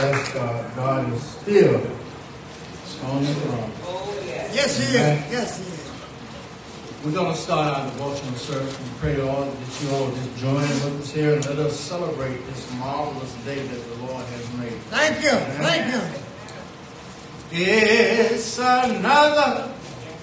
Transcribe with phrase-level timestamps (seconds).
[0.00, 0.64] Yes, God.
[0.64, 1.74] Uh, God is still
[3.04, 3.70] on the throne.
[3.84, 4.54] Oh, yes.
[4.54, 5.30] Yes, He is.
[5.30, 5.80] Yes, He is.
[7.04, 8.78] We're going to start our devotional service.
[8.78, 12.46] We pray all that you all just join with us here and let us celebrate
[12.46, 14.72] this marvelous day that the Lord has made.
[14.88, 15.30] Thank you.
[15.30, 15.62] Amen.
[15.62, 16.00] Thank you.
[17.52, 19.72] It's another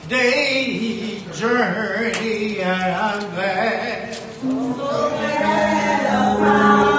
[0.09, 4.17] day journey and I'm glad.
[4.43, 6.96] Oh, glad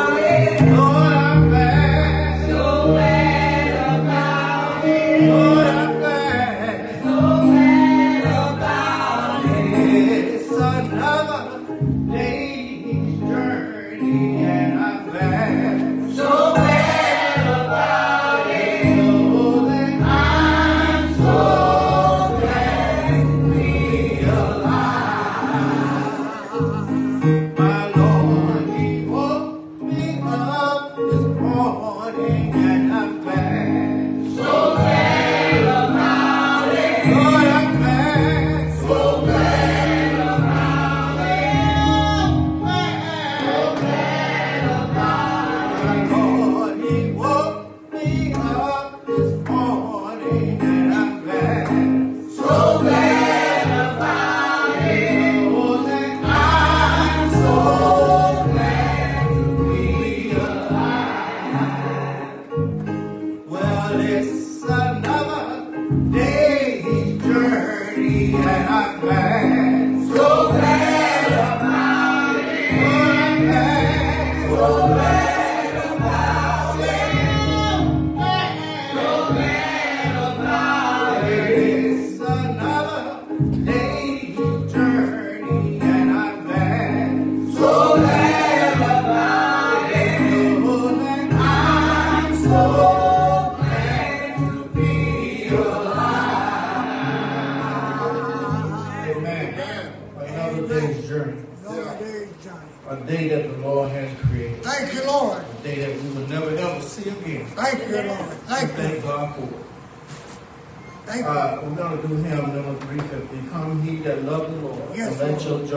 [115.49, 115.71] Thank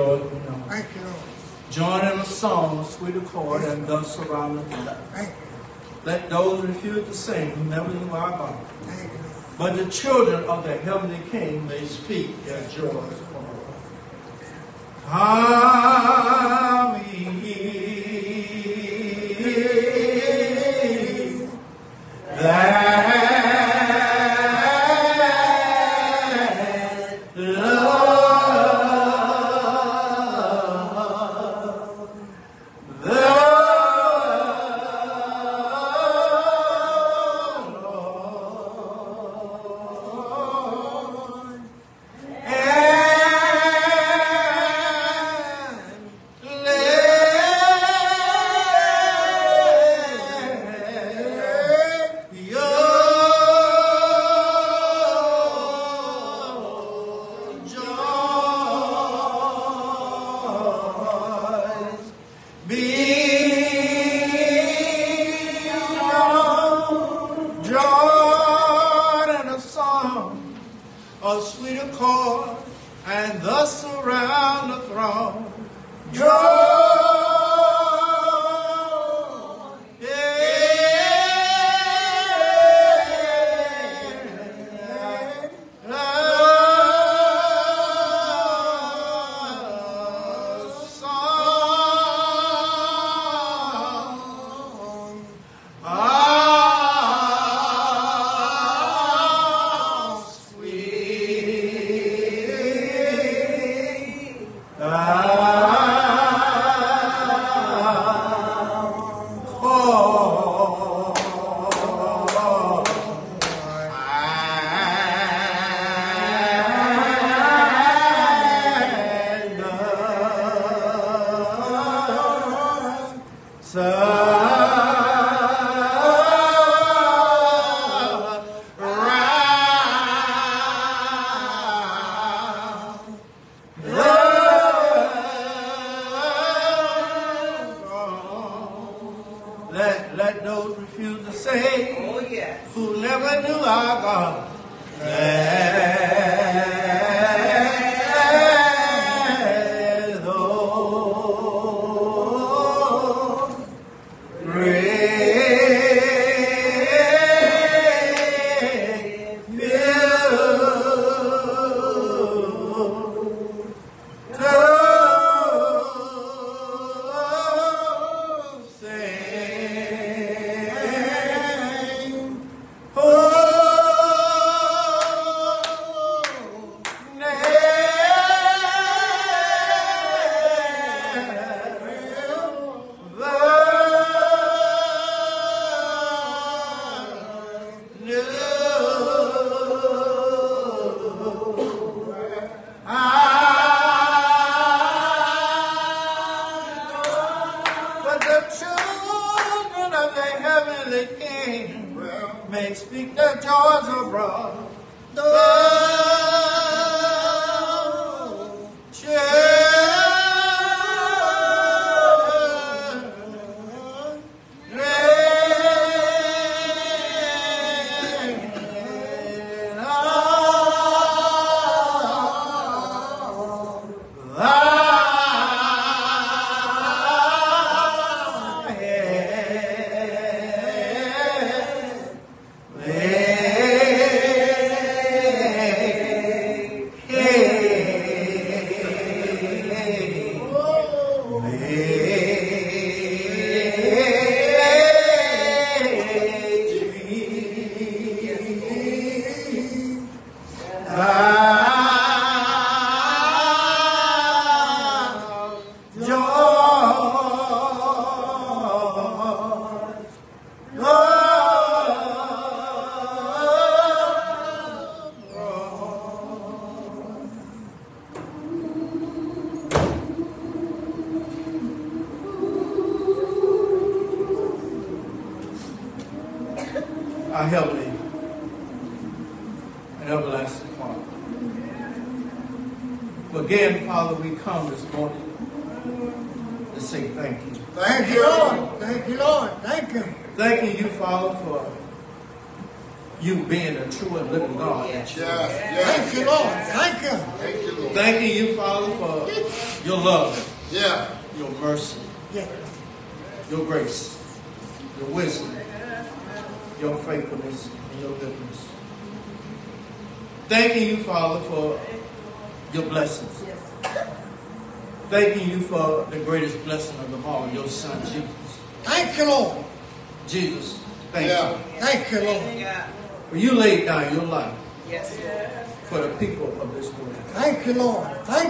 [0.95, 1.21] you, Lord.
[1.71, 5.33] Join in a song, sweet accord, and thus surround the death.
[6.03, 8.57] Let those refuse to sing who never knew our God.
[9.57, 13.03] But the children of the heavenly King may speak their joy.
[15.05, 16.95] Come,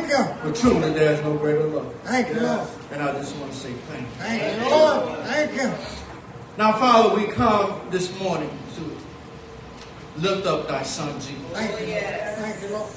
[0.07, 0.51] Thank you.
[0.51, 1.94] For truly there is no greater love.
[2.03, 2.68] Thank you, Lord.
[2.92, 4.07] And I just want to say thank you.
[4.18, 5.19] Thank you, Lord.
[5.25, 5.74] Thank you.
[6.57, 11.36] Now, Father, we come this morning to lift up thy son Jesus.
[11.53, 12.03] Thank you, Lord.
[12.03, 12.92] Thank you, Lord.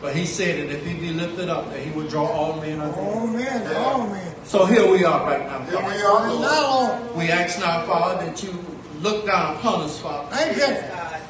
[0.00, 2.80] But he said that if he be lifted up, that he would draw all men
[2.80, 3.08] unto him.
[3.08, 3.72] Oh, man.
[3.76, 4.34] Oh, man.
[4.44, 5.94] So here we are right now, Here Father.
[5.94, 6.40] we are, Lord.
[6.40, 7.16] now, Lord.
[7.16, 8.54] We ask now, Father, that you
[9.00, 10.62] look down upon us, Father, Thank you.
[10.62, 11.20] God,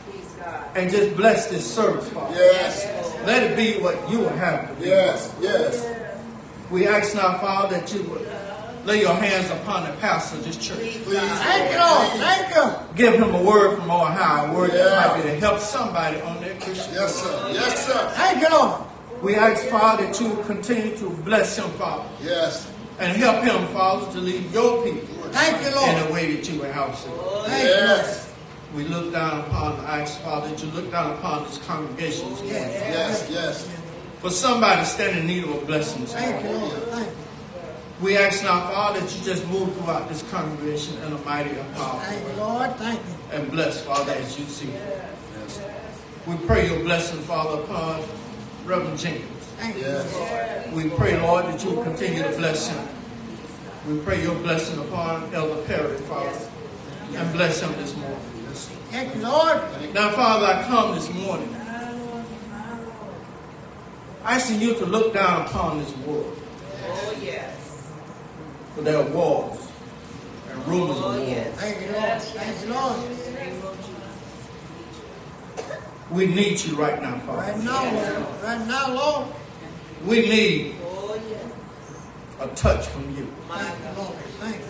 [0.45, 0.77] God.
[0.77, 2.35] and just bless this service, Father.
[2.37, 3.10] Yes.
[3.27, 4.89] Let it be what you would have to be.
[4.89, 5.33] Yes.
[5.41, 5.87] Yes.
[6.71, 8.27] We ask now, Father, that you would
[8.87, 10.79] lay your hands upon the pastor of this church.
[10.79, 11.05] Please.
[11.05, 12.09] Thank you, Lord.
[12.21, 12.73] Thank you.
[12.97, 15.07] Give him a word from on high, a word that Yeah.
[15.15, 17.51] might be to help somebody on their Christian Yes, sir.
[17.53, 18.11] Yes, sir.
[18.15, 18.81] Thank you, Lord.
[19.23, 22.67] We ask, Father, that you continue to bless him, Father, Yes.
[22.99, 25.89] and help him, Father, to lead your people Thank you, Lord.
[25.91, 27.03] in the way that you would help us.
[27.03, 27.51] Thank you, Lord.
[27.51, 28.27] Yes.
[28.75, 32.39] We look down upon, I ask, Father, that you look down upon this congregation this
[32.41, 32.53] morning.
[32.53, 33.29] Yes.
[33.31, 33.77] Yes.
[34.21, 36.63] For somebody standing in need of a blessing this Thank morning.
[36.71, 37.15] you, Thank you.
[38.01, 41.75] We ask now, Father, that you just move throughout this congregation in a mighty and
[41.75, 42.33] powerful Thank way.
[42.33, 42.77] you, Lord.
[42.77, 43.15] Thank you.
[43.37, 45.13] And bless, Father, as you see fit.
[46.27, 48.03] We pray your blessing, Father, upon
[48.65, 49.45] Reverend Jenkins.
[49.59, 49.83] Thank you.
[49.83, 50.73] Yes.
[50.73, 52.87] We pray, Lord, that you will continue to bless him.
[53.89, 56.39] We pray your blessing upon Elder Perry, Father,
[57.15, 58.19] and bless him this morning.
[58.91, 59.61] Thank you, Lord.
[59.95, 61.55] Now, Father, I come this morning
[64.23, 66.37] I asking you to look down upon this world,
[66.87, 67.89] Oh, yes.
[68.75, 69.59] for there are wars
[70.51, 71.27] and rumors of Oh, war.
[71.27, 71.55] yes.
[71.59, 72.21] Thank you, Lord.
[72.23, 72.97] Thank you, Lord.
[72.99, 73.77] In the name of
[75.57, 75.67] Jesus.
[76.11, 77.39] We need you right now, Father.
[77.39, 78.43] Right now, Lord.
[78.43, 79.27] Right now, Lord.
[80.07, 81.45] We need Oh, yes.
[82.41, 83.27] a touch from you.
[83.49, 83.97] My Thank you, God.
[83.99, 84.19] Lord.
[84.41, 84.63] Thank you.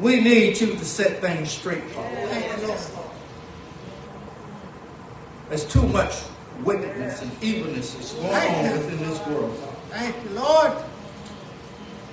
[0.00, 2.08] We need you to set things straight, Father.
[2.26, 2.80] Thank you, Lord.
[5.48, 6.22] There's too much
[6.62, 9.56] wickedness and evilness that's going on within this world,
[9.90, 10.72] Thank you, Lord.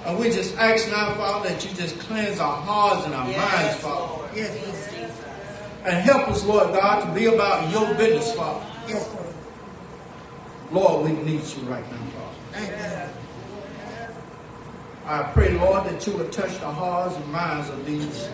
[0.05, 3.75] And we just ask now, Father, that you just cleanse our hearts and our minds,
[3.77, 4.13] Father.
[4.13, 4.29] Lord.
[4.35, 4.75] Yes, Lord.
[4.75, 5.21] Jesus.
[5.83, 8.65] And help us, Lord God, to be about your business, Father.
[8.88, 9.27] Yes, Lord.
[10.71, 12.35] Lord, we need you right now, Father.
[12.51, 13.11] Thank you.
[15.05, 18.29] I pray, Lord, that you would touch the hearts and minds of these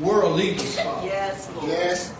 [0.00, 1.06] world leaders, Father.
[1.06, 1.68] Yes, Lord.
[1.68, 2.14] Yes.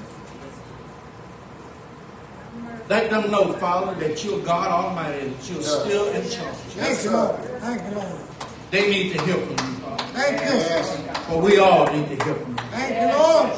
[2.88, 6.54] Let them know, Father, that you're God Almighty and you're still in charge.
[6.56, 7.36] Thank you, Lord.
[7.60, 8.20] Thank you, Lord.
[8.70, 10.04] They need to hear from you, Father.
[10.14, 11.20] Thank you.
[11.24, 12.56] For we all need to hear from you.
[12.70, 13.50] Thank you, Lord.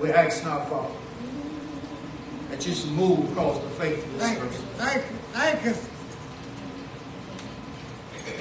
[0.00, 0.94] We ask now, Father,
[2.50, 4.62] that you should move across the faith of this Thank person.
[4.62, 4.68] You.
[4.76, 5.16] Thank you.
[5.32, 5.74] Thank you.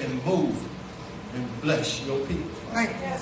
[0.01, 0.55] And move
[1.35, 2.49] and bless your people.
[2.49, 2.87] Father.
[2.87, 3.17] Thank you.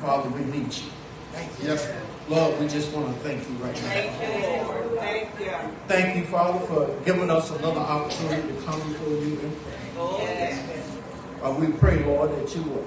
[0.00, 0.90] Father, we need you.
[1.32, 1.68] Thank you.
[1.68, 2.19] Yes, Lord.
[2.30, 3.88] Lord, we just want to thank you right now.
[3.88, 4.98] Thank you, Lord.
[5.00, 5.76] Thank you.
[5.88, 9.72] Thank you, Father, for giving us another opportunity to come before you and pray.
[9.98, 10.98] Oh, yes.
[11.42, 12.86] Uh, we pray, Lord, that you will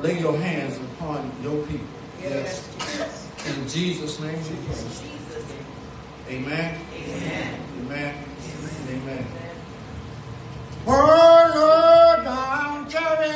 [0.00, 1.86] lay your hands upon your people.
[2.18, 2.66] Yes.
[2.78, 3.28] yes.
[3.54, 6.36] In Jesus' name we pray.
[6.36, 6.80] Amen.
[6.94, 7.60] Amen.
[7.78, 8.24] Amen.
[8.88, 9.26] Amen.
[10.86, 13.32] Oh, Lord, I'm carrying.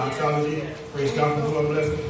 [0.00, 0.62] Doxology.
[0.94, 2.09] Praise God for the Lord, bless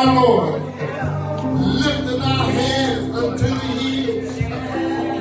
[0.00, 0.62] Are, Lord.
[1.60, 4.34] Lifting our hands unto the hills,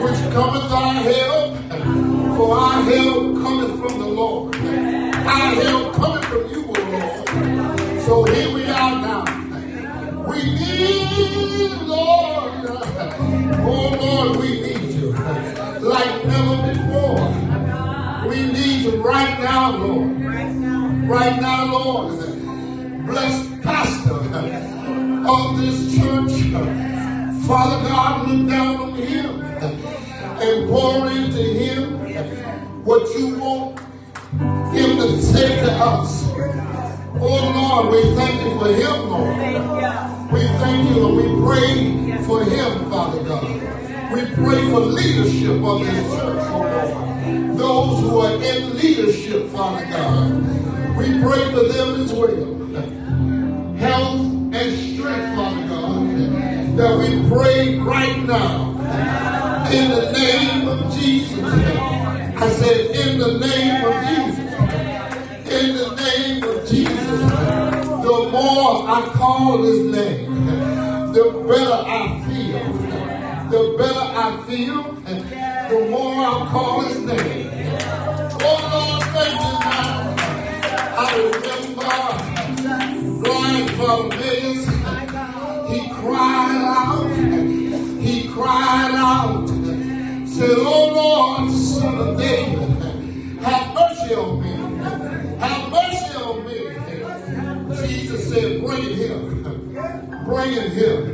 [0.01, 1.57] which cometh our help.
[2.37, 4.55] For our help cometh from the Lord.
[4.55, 8.01] Our help cometh from you, O Lord.
[8.03, 9.25] So here we are now.
[10.29, 12.51] We need, Lord.
[13.61, 15.11] Oh, Lord, we need you
[15.81, 18.29] like never before.
[18.29, 20.09] We need you right now, Lord.
[21.09, 21.48] Right now,
[30.69, 31.97] pour into him
[32.85, 33.79] what you want
[34.71, 36.29] him to say to us.
[37.19, 40.31] Oh Lord, we thank you for him, Lord.
[40.31, 43.49] We thank you and we pray for him, Father God.
[44.13, 47.57] We pray for leadership of this church, oh Lord.
[47.57, 50.97] Those who are in leadership, Father God.
[50.97, 52.55] We pray for them as well.
[53.77, 54.21] Health
[54.53, 56.77] and strength, Father God.
[56.77, 58.68] That we pray right now.
[59.71, 61.43] In the name of Jesus.
[61.43, 64.39] I said, in the name of Jesus.
[65.51, 67.21] In the name of Jesus.
[68.03, 70.45] The more I call his name,
[71.13, 72.63] the better I feel.
[73.51, 74.83] The better I feel,
[75.69, 77.49] the more I call his name.
[78.41, 80.15] Oh Lord, thank you now.
[80.97, 81.93] I remember
[83.23, 84.63] blind Bartimaeus.
[85.69, 87.09] He cried out.
[88.01, 89.48] He cried out.
[90.39, 92.59] Said, Oh Lord, son of David,
[93.41, 94.51] have mercy on me.
[95.37, 97.85] Have mercy on me.
[97.85, 99.19] Jesus said, bring it here.
[100.23, 101.13] Bring it here.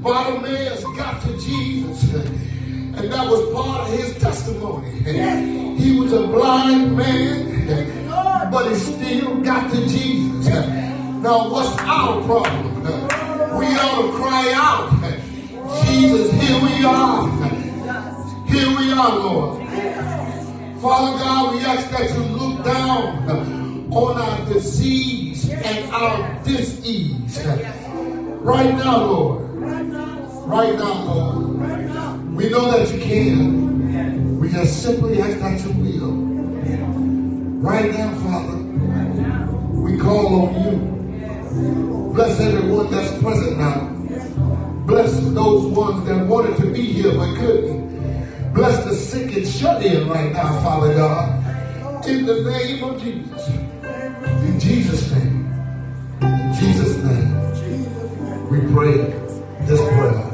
[0.00, 2.14] Bartimaeus got to Jesus.
[2.14, 4.88] And that was part of his testimony.
[5.76, 10.48] He was a blind man, but he still got to Jesus.
[11.20, 12.82] Now, what's our problem?
[13.58, 14.90] We ought to cry out,
[15.84, 17.61] Jesus, here we are.
[18.52, 19.66] Here we are, Lord.
[20.82, 27.46] Father God, we ask that you look down on our disease and our disease.
[27.46, 29.42] Right now, Lord.
[29.54, 29.86] Right
[30.76, 32.34] now, Lord.
[32.34, 34.38] We know that you can.
[34.38, 36.12] We just simply ask that you will.
[37.62, 38.58] Right now, Father,
[39.80, 42.12] we call on you.
[42.12, 43.88] Bless everyone that's present now.
[44.84, 47.81] Bless those ones that wanted to be here but couldn't.
[48.52, 52.06] Bless the sick and shut in right now, Father God.
[52.06, 53.48] In the name of Jesus.
[53.48, 55.50] In Jesus' name.
[56.20, 57.32] In Jesus' name.
[58.50, 58.96] We pray
[59.66, 60.30] this prayer.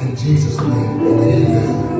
[0.00, 1.00] In Jesus' name.
[1.06, 1.96] Amen.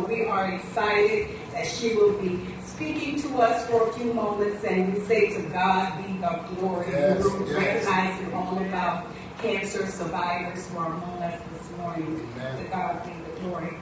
[0.00, 4.64] So we are excited that she will be speaking to us for a few moments
[4.64, 6.86] and we say to God be the glory.
[6.90, 7.84] Yes, We're yes.
[7.84, 9.08] recognizing all about
[9.42, 12.30] cancer survivors who are among us this morning.
[12.36, 12.64] Amen.
[12.64, 13.76] To God be the glory.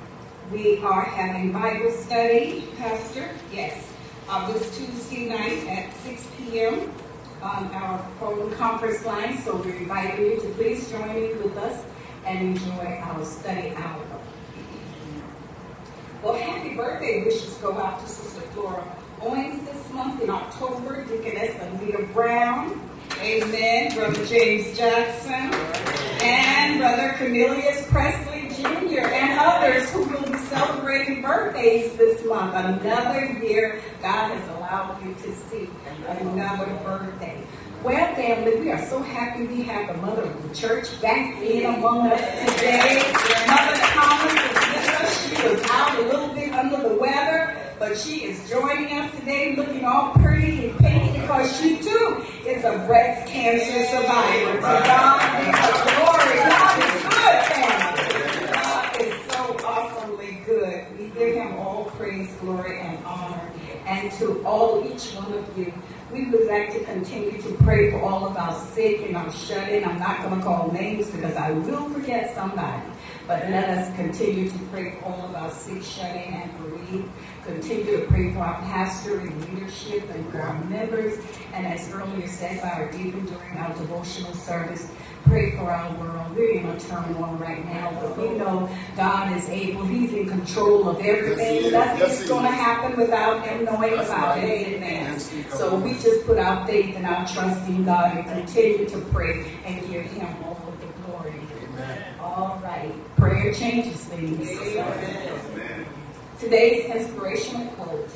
[0.50, 3.30] We are having Bible study, Pastor.
[3.52, 3.86] Yes.
[4.28, 6.92] Uh, this Tuesday night at 6 p.m.
[7.42, 9.38] on our phone conference line.
[9.38, 11.84] So we're inviting you to please join in with us
[12.26, 14.17] and enjoy our study hour.
[16.22, 18.84] Well, happy birthday wishes go out to Sister Flora
[19.22, 22.80] Owens this month in October, Deaconess Anita Brown,
[23.20, 25.54] Amen, Brother James Jackson,
[26.20, 32.52] and Brother Cornelius Presley Jr., and others who will be celebrating birthdays this month.
[32.52, 35.70] Another year God has allowed you to see
[36.08, 37.40] another birthday.
[37.85, 41.64] Well, family, we are so happy we have the mother of the church back in
[41.64, 43.01] among us today.
[43.47, 45.29] Mother Thomas is with us.
[45.29, 49.55] She was out a little bit under the weather, but she is joining us today
[49.55, 54.57] looking all pretty and pink because she too is a breast cancer survivor.
[54.57, 56.39] To God be the glory.
[56.51, 58.53] God is good, family.
[58.55, 60.85] God is so awesomely good.
[60.99, 63.53] We give him all praise, glory, and honor.
[63.87, 65.72] And to all, each one of you,
[66.12, 69.68] we would like to continue to pray for all of our sick and our shut
[69.68, 69.84] in.
[69.84, 72.82] I'm not going to call names because I will forget somebody.
[73.26, 77.11] But let us continue to pray for all of our sick, shut in, and bereaved.
[77.44, 81.18] Continue to pray for our pastor and leadership and for our members.
[81.52, 84.90] And as earlier said by our deacon during our devotional service,
[85.29, 86.35] pray for our world.
[86.35, 89.85] We're in a turmoil right now, but we know God is able.
[89.85, 91.57] He's in control of everything.
[91.57, 91.72] Yes, is.
[91.72, 95.33] Nothing's Yes, going to happen without Him knowing That's about it in advance.
[95.35, 98.99] Yes, So we just put our faith and our trust in God and continue to
[99.12, 101.35] pray and give Him all of the glory.
[101.64, 102.05] Amen.
[102.20, 102.95] All right.
[103.16, 104.49] Prayer changes things.
[106.41, 108.09] Today's inspirational quote.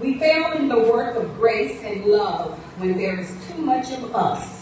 [0.00, 4.14] We fail in the work of grace and love when there is too much of
[4.14, 4.57] us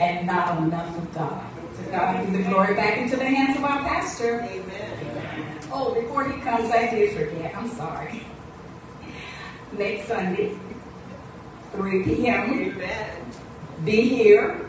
[0.00, 1.44] and not enough of God.
[1.76, 4.40] To God give the glory back into the hands of our pastor.
[4.40, 5.58] Amen.
[5.72, 7.54] Oh, before he comes, I did forget.
[7.56, 8.22] I'm sorry.
[9.72, 10.58] Next Sunday,
[11.72, 12.82] 3 p.m.
[13.84, 14.66] Be here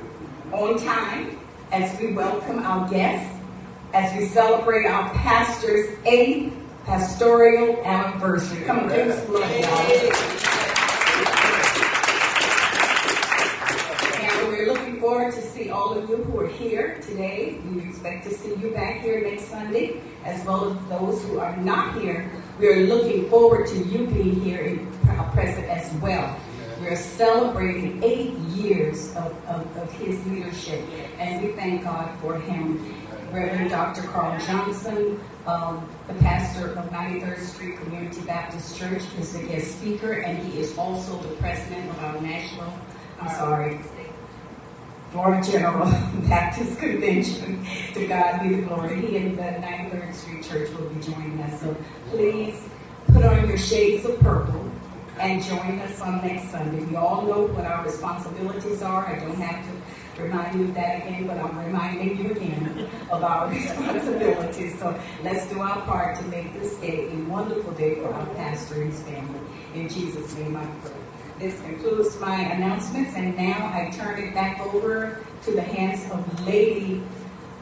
[0.51, 1.39] on time
[1.71, 3.39] as we welcome our guests,
[3.93, 6.53] as we celebrate our pastor's eighth
[6.85, 8.63] pastoral anniversary.
[8.65, 10.50] Come on, give us love,
[15.91, 17.59] all of you who are here today.
[17.69, 21.55] We expect to see you back here next Sunday, as well as those who are
[21.57, 22.31] not here.
[22.59, 24.91] We are looking forward to you being here in
[25.33, 26.39] present as well.
[26.79, 30.81] We're celebrating eight years of, of, of his leadership,
[31.19, 32.95] and we thank God for him.
[33.33, 34.03] Reverend Dr.
[34.03, 40.13] Carl Johnson, um, the pastor of 93rd Street Community Baptist Church, is the guest speaker,
[40.13, 42.73] and he is also the president of our national,
[43.19, 43.79] I'm sorry,
[45.11, 45.85] Florida General
[46.29, 47.65] Baptist Convention.
[47.93, 49.05] To God be the glory.
[49.05, 51.59] He and the 93rd Street Church will be joining us.
[51.59, 51.75] So
[52.09, 52.55] please
[53.07, 54.71] put on your shades of purple
[55.19, 56.83] and join us on next Sunday.
[56.85, 59.05] We all know what our responsibilities are.
[59.05, 63.23] I don't have to remind you of that again, but I'm reminding you again of
[63.23, 64.79] our responsibilities.
[64.79, 68.81] So let's do our part to make this day a wonderful day for our pastor
[68.81, 69.39] and his family.
[69.75, 71.00] In Jesus' name I pray.
[71.41, 76.45] This concludes my announcements, and now I turn it back over to the hands of
[76.45, 77.01] Lady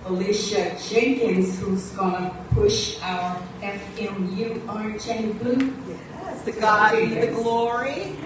[0.04, 5.74] Alicia Jenkins, who's going to push our FMU orange and blue.
[5.88, 8.18] Yes, to God be the glory.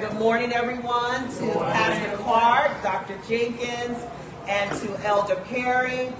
[0.00, 1.28] Good morning, everyone.
[1.34, 3.16] To Pastor Clark, Dr.
[3.28, 3.96] Jenkins,
[4.48, 6.12] and to Elder Perry.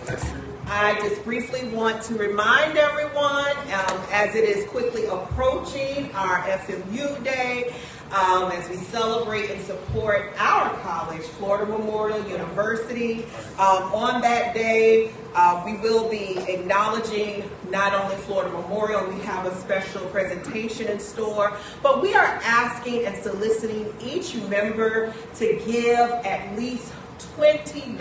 [0.68, 7.24] I just briefly want to remind everyone, um, as it is quickly approaching our FMU
[7.24, 7.74] Day,
[8.12, 13.24] um, as we celebrate and support our college, Florida Memorial University.
[13.58, 19.46] Um, on that day, uh, we will be acknowledging not only Florida Memorial, we have
[19.46, 25.98] a special presentation in store, but we are asking and soliciting each member to give
[25.98, 26.92] at least
[27.36, 27.96] $20.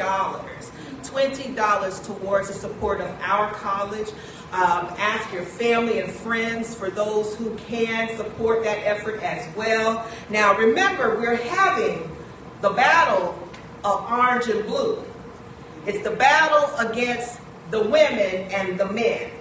[1.03, 4.09] $20 towards the support of our college.
[4.51, 10.07] Um, ask your family and friends for those who can support that effort as well.
[10.29, 12.09] Now, remember, we're having
[12.61, 13.37] the battle
[13.83, 15.03] of orange and blue.
[15.85, 17.39] It's the battle against
[17.69, 19.31] the women and the men.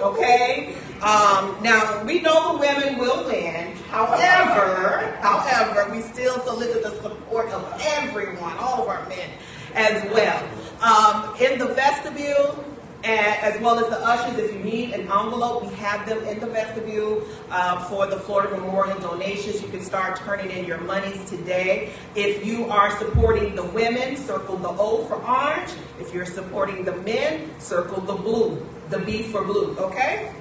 [0.00, 0.74] Okay?
[1.02, 3.74] Um, now, we know the women will win.
[3.88, 9.30] However, however, we still solicit the support of everyone, all of our men
[9.74, 10.46] as well.
[10.82, 12.64] Um, in the vestibule,
[13.02, 16.38] and as well as the ushers, if you need an envelope, we have them in
[16.38, 19.62] the vestibule uh, for the Florida Memorial donations.
[19.62, 21.92] You can start turning in your monies today.
[22.14, 25.70] If you are supporting the women, circle the O for orange.
[25.98, 30.32] If you're supporting the men, circle the blue, the B for blue, okay?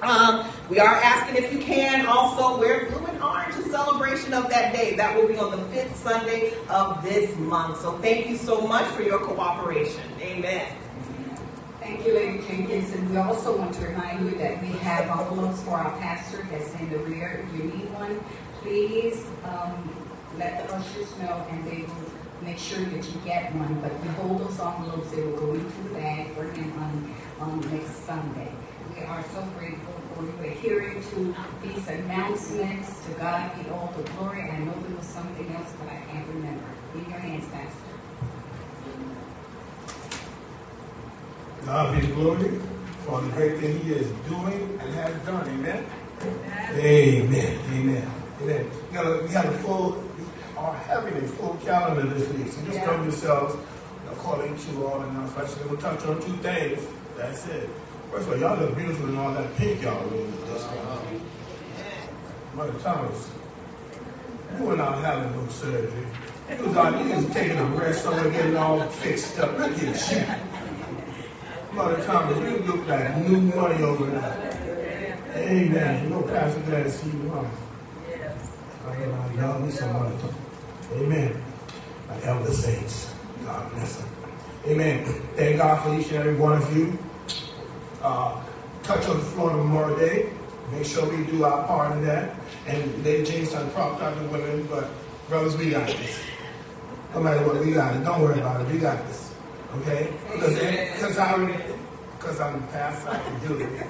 [0.00, 4.48] Um, we are asking if you can also wear blue and orange in celebration of
[4.50, 4.94] that day.
[4.94, 7.80] That will be on the fifth Sunday of this month.
[7.80, 10.02] So thank you so much for your cooperation.
[10.20, 10.85] Amen.
[11.86, 15.62] Thank you, Lady Jenkins, and we also want to remind you that we have envelopes
[15.62, 17.46] for our pastor that's in the rear.
[17.46, 18.18] If you need one,
[18.60, 19.88] please um,
[20.36, 22.10] let the ushers know, and they will
[22.42, 23.80] make sure that you get one.
[23.80, 27.60] But we hold those envelopes; they will go into the bag for him on, on
[27.70, 28.50] next Sunday.
[28.92, 33.06] We are so grateful for you adhering to these announcements.
[33.06, 34.42] To God be all the glory.
[34.42, 36.66] I know there was something else, but I can't remember.
[36.96, 37.85] In your hands, Pastor.
[41.66, 42.60] God be the glory
[43.04, 45.48] for the great thing He is doing and has done.
[45.48, 45.84] Amen.
[46.72, 47.58] Amen.
[47.72, 48.10] Amen.
[48.40, 48.70] Amen.
[48.88, 50.24] We got a, we have a full, we
[50.56, 52.52] are having a full calendar this week.
[52.52, 52.84] So just Yeah.
[52.84, 53.56] cover yourselves
[54.12, 55.56] according to all the announcements.
[55.58, 56.80] We're going to touch on two things.
[57.16, 57.68] That's it.
[58.12, 61.20] First of all, y'all look beautiful in all that pink y'all wearing this week.
[62.54, 63.28] Mother Thomas,
[64.56, 66.06] you went out having no surgery.
[66.56, 69.58] You was out, you was taking a rest somewhere, getting all fixed up.
[69.58, 69.78] Look at
[70.12, 70.45] you.
[71.76, 75.28] Mother Thomas, you look like new money over there.
[75.36, 76.08] Amen.
[76.08, 77.44] Know, Pastor glad to see you, huh?
[79.60, 80.16] Need some money.
[80.94, 81.44] Amen.
[82.08, 83.12] My elder saints.
[83.44, 84.08] God bless them.
[84.66, 85.04] Amen.
[85.36, 86.98] Thank God for each and every one of you.
[88.02, 88.40] Uh,
[88.82, 90.32] touch on the Florida Memorial Day.
[90.72, 92.36] Make sure we do our part in that.
[92.66, 94.88] And Lady James done propped up the women, but
[95.28, 96.20] brothers, we got this.
[97.12, 98.02] No matter what, we got it.
[98.02, 98.72] Don't worry about it.
[98.72, 99.34] We got this.
[99.80, 100.12] Okay?
[100.32, 101.52] Because I'm,
[102.26, 103.86] because I'm the pastor, I can do it.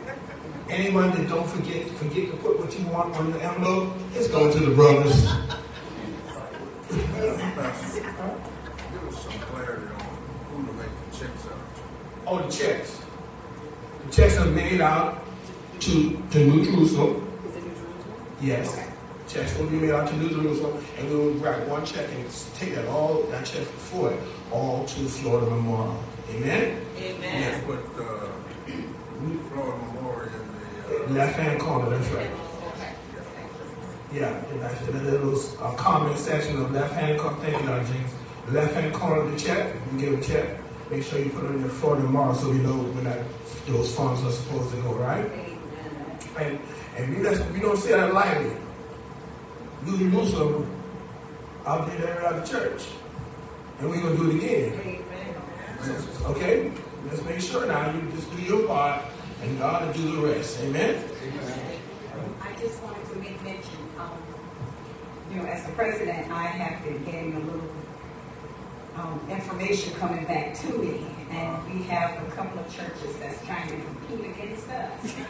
[0.68, 4.52] Anyone that don't forget, forget to put what you want on the envelope, it's going
[4.52, 5.24] to the brothers.
[6.90, 7.18] Give
[7.64, 7.96] us
[9.22, 10.00] some clarity on
[10.50, 13.00] who to make the checks out Oh, the checks.
[14.04, 15.24] The checks are made out
[15.80, 17.14] to, to New Jerusalem.
[17.42, 18.28] To New Jerusalem.
[18.42, 18.78] Yes.
[19.28, 22.30] Checks will be made out to New Jerusalem, and we will write one check and
[22.54, 24.20] take that all, that check for it,
[24.52, 25.98] all to Florida Memorial.
[26.30, 26.80] Amen?
[26.98, 27.60] Amen.
[27.60, 27.66] to.
[27.66, 28.28] Put, uh,
[29.52, 30.48] Florida Memorial in
[30.88, 32.30] the, uh, Left hand corner, that's right.
[34.12, 37.36] Yeah, and that's the little uh, comment section of left hand corner.
[37.38, 37.92] Thank you, Dr.
[37.92, 38.10] James.
[38.48, 40.58] Left hand corner of the check, you give a check.
[40.90, 43.24] Make sure you put it in your Florida tomorrow so we know when that
[43.66, 45.28] those funds are supposed to go, right?
[46.38, 46.58] And
[46.96, 48.52] and we don't we don't say that lightly.
[49.84, 50.70] New Jerusalem,
[51.66, 52.82] I'll be there at the church.
[53.80, 55.04] And we're gonna do it again.
[56.26, 56.72] Okay?
[57.08, 59.02] Let's make sure now you just do your part
[59.42, 60.60] and God will do the rest.
[60.60, 61.02] Amen?
[62.42, 64.10] I just wanted to make mention, um,
[65.30, 67.70] you know, as the president, I have been getting a little,
[68.96, 71.06] um, information coming back to me.
[71.30, 75.14] And we have a couple of churches that's trying to compete against us.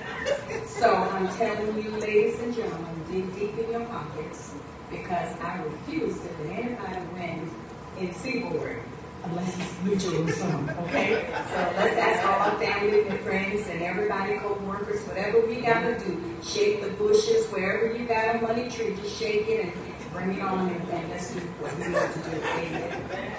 [0.67, 4.53] So I'm telling you, ladies and gentlemen, dig deep in your pockets,
[4.91, 7.51] because I refuse to let anybody win
[7.99, 8.83] in Seaboard
[9.31, 11.27] unless it's New Jerusalem, okay?
[11.51, 16.37] So let's ask all our family and friends and everybody, co-workers, whatever we gotta do,
[16.43, 19.73] shake the bushes, wherever you got a money tree, just shake it and
[20.13, 22.37] bring it on and, and let's do what we need to do.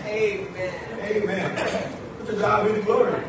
[0.06, 0.74] Amen.
[1.02, 1.54] Amen.
[1.58, 2.26] Amen.
[2.28, 3.24] To God be the glory.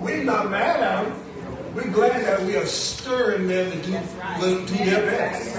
[0.00, 1.74] We're not mad at them.
[1.74, 5.54] We're glad that we are stirring them to do, to do their best.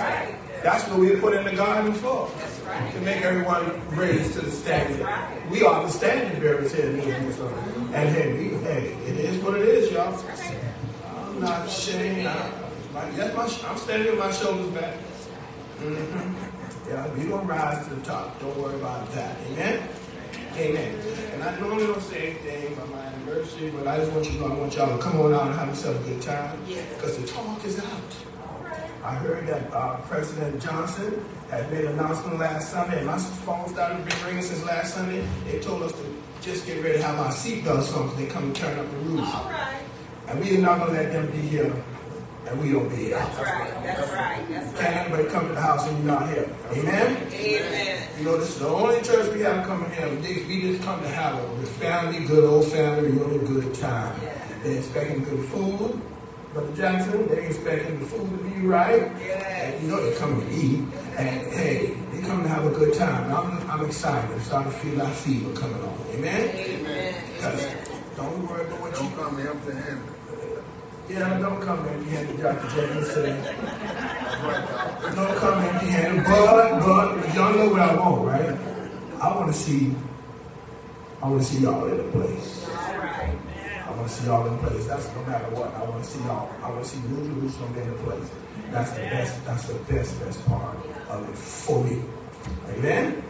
[0.64, 2.30] That's what we put in the garden for.
[2.74, 5.06] To make everyone raise to the standard.
[5.52, 7.54] We are the standard bearers here in Jerusalem.
[7.94, 10.18] And hey, we, hey, it is what it is, y'all.
[11.16, 12.28] I'm not ashamed.
[12.28, 12.50] I,
[12.94, 13.02] my,
[13.68, 14.96] I'm standing with my shoulders back.
[15.82, 16.34] Mhm.
[16.90, 18.40] Yeah, we gonna rise to the top.
[18.40, 19.36] Don't worry about that.
[19.52, 19.88] Amen.
[20.56, 20.96] Amen.
[21.34, 24.38] And I normally don't say anything about my anniversary, but I just want you to
[24.40, 26.58] know I want y'all to come on out and have yourself a good time.
[26.96, 28.16] Because the talk is out.
[29.04, 33.68] I heard that uh, President Johnson had made an announcement last Sunday, and my phone
[33.68, 35.28] started ringing since last Sunday.
[35.46, 38.44] They told us to just get ready to have our seatbelts on because they come
[38.44, 39.30] and turn up the roofs.
[39.34, 39.84] All right.
[40.30, 41.76] And we are not going to let them be here,
[42.48, 43.18] and we don't be here.
[43.18, 43.84] That's right.
[43.84, 44.50] That's right.
[44.50, 44.80] That's right.
[44.80, 46.50] Can't anybody come to the house and you're not here.
[46.72, 47.28] Amen?
[47.30, 48.10] Amen.
[48.20, 50.08] You know, this is the only church we have coming here.
[50.48, 54.18] We just come to have a good family, good old family, really good time.
[54.64, 56.02] They're expecting good food.
[56.54, 59.12] Brother Jackson, they expecting the food to be right.
[59.20, 59.74] Yes.
[59.74, 60.80] And you know they're coming to eat.
[61.18, 63.34] And hey, they come to have a good time.
[63.34, 64.30] I'm, I'm excited.
[64.32, 65.98] I'm starting to feel that fever coming on.
[66.12, 66.50] Amen?
[66.56, 67.24] Amen.
[67.36, 67.76] Because
[68.16, 70.00] don't worry about what you Don't come empty handed.
[71.10, 72.68] yeah, don't come empty handed, Dr.
[72.70, 73.44] Jackson said.
[73.44, 75.16] That's right, y'all.
[75.16, 76.24] Don't come empty handed.
[76.24, 78.58] But, but, y'all know what I want, right?
[79.20, 79.96] I want to see,
[81.24, 82.70] I want to see y'all in a place.
[84.04, 84.12] All right.
[84.12, 84.86] I want to see y'all in place.
[84.88, 85.74] That's no matter what.
[85.76, 86.52] I want to see y'all.
[86.62, 88.32] I want to see New Jerusalem in place.
[88.72, 89.46] That's the best.
[89.46, 90.78] That's the best, best part
[91.10, 92.02] of it for me.
[92.70, 93.24] Amen.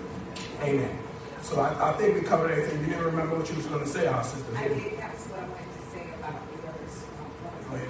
[0.62, 1.00] Amen.
[1.42, 2.80] So I, I think we covered everything.
[2.82, 4.56] You didn't remember what you was going to say, our sister.
[4.56, 7.06] I think that's what I wanted to say about the others.
[7.70, 7.90] Go ahead.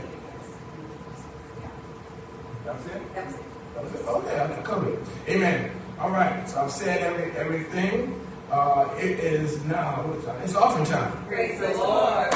[2.66, 3.16] That was it.
[3.16, 3.42] That was it.
[3.76, 4.08] That was it.
[4.08, 5.00] Okay, I can cover it.
[5.30, 5.72] Amen.
[6.00, 6.50] All right.
[6.50, 8.20] So I've said every, everything.
[8.52, 10.04] Uh, it is now.
[10.04, 10.44] What is that?
[10.44, 11.26] It's offering time.
[11.28, 12.34] Praise the Lord.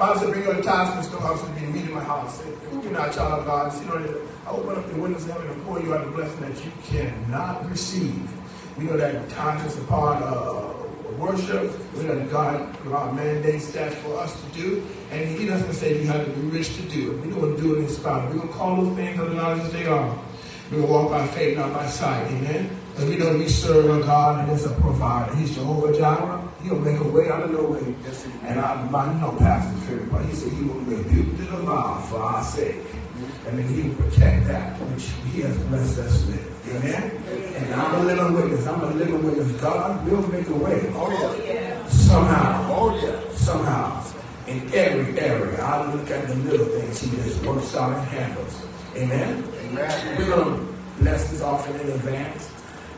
[0.00, 2.40] Bible said, bring your tithes to the storehouse and be meat in my house.
[2.40, 5.32] If you're not a child of God, you know, I open up the windows of
[5.32, 8.30] heaven and pour you out the blessing that you cannot receive.
[8.78, 11.78] We know that tithes is a part of worship.
[11.94, 14.86] We know that God, God mandates that for us to do.
[15.10, 17.26] And He doesn't say you have to be rich to do it.
[17.26, 18.26] We're going to do it in spite.
[18.30, 20.18] We're going to call those things as as they are.
[20.70, 22.26] We're going to walk by faith, not by sight.
[22.28, 22.79] Amen.
[23.00, 25.34] And we know we serve a God and is a provider.
[25.36, 26.46] He's Jehovah Jireh.
[26.62, 27.94] He'll make a way out of no way.
[28.04, 28.26] Yes.
[28.42, 30.26] And I, I know Pastor's favorite part.
[30.26, 32.76] He said he will rebuke the devourer for our sake.
[32.76, 33.48] Mm-hmm.
[33.48, 36.76] And then he will protect that which he has blessed us with.
[36.76, 37.10] Amen?
[37.56, 38.66] And I'm a living witness.
[38.66, 39.50] I'm a living witness.
[39.62, 40.92] God will make a way.
[40.94, 41.86] Oh, yeah.
[41.86, 42.68] Somehow.
[42.70, 43.32] Oh, yeah.
[43.32, 44.04] Somehow.
[44.46, 45.58] In every area.
[45.62, 48.62] I look at the little things he just works out and handles.
[48.94, 49.42] Amen?
[49.64, 50.18] Amen.
[50.18, 52.50] We're going to bless this offering in advance.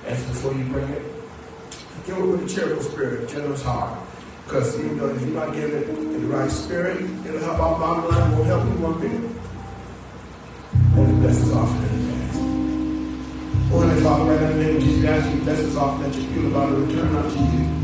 [0.07, 1.03] As before you bring it.
[2.07, 3.99] Give it with a cheerful spirit, generous heart.
[4.45, 7.79] Because you know, if you're not giving it in the right spirit, it'll help our
[7.79, 9.13] bottom line, It won't help you one bit.
[10.99, 12.37] And bless this offering in advance.
[13.73, 16.11] Oh, Heavenly Father, right now in the name of Jesus, ask you bless this offering
[16.11, 17.83] that you feel about to return unto you.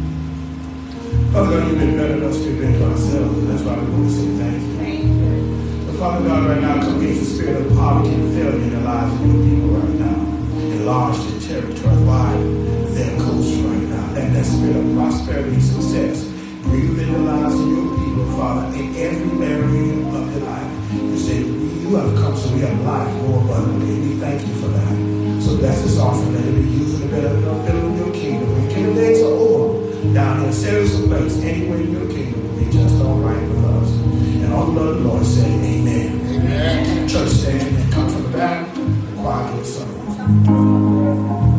[1.33, 3.87] Father God, you've been better than us, we've been to ourselves, and that's why we
[3.93, 5.87] want to say thank you.
[5.87, 8.81] But Father God, right now, come against the spirit of poverty and failure in the
[8.81, 10.19] lives of your people right now.
[10.75, 12.45] Enlarge their territory, wide
[12.93, 14.13] their coast right now.
[14.13, 16.25] Let that spirit of prosperity and success
[16.63, 20.93] breathe in the lives of your people, Father, in every area of their life.
[20.93, 23.97] You say, you have come so we have life more abundantly.
[23.97, 25.43] We thank you for that.
[25.43, 28.53] So that's this offering that it be used in the better building your kingdom.
[28.53, 32.71] When kingdom days are over, down us a place anywhere in your kingdom will be
[32.71, 33.91] just all right with us.
[34.45, 36.21] And all the Lord, the Lord say, Amen.
[36.29, 37.09] Amen.
[37.09, 38.75] Church stand and come from the back.
[38.75, 41.39] The choir gives some.
[41.39, 41.58] Collins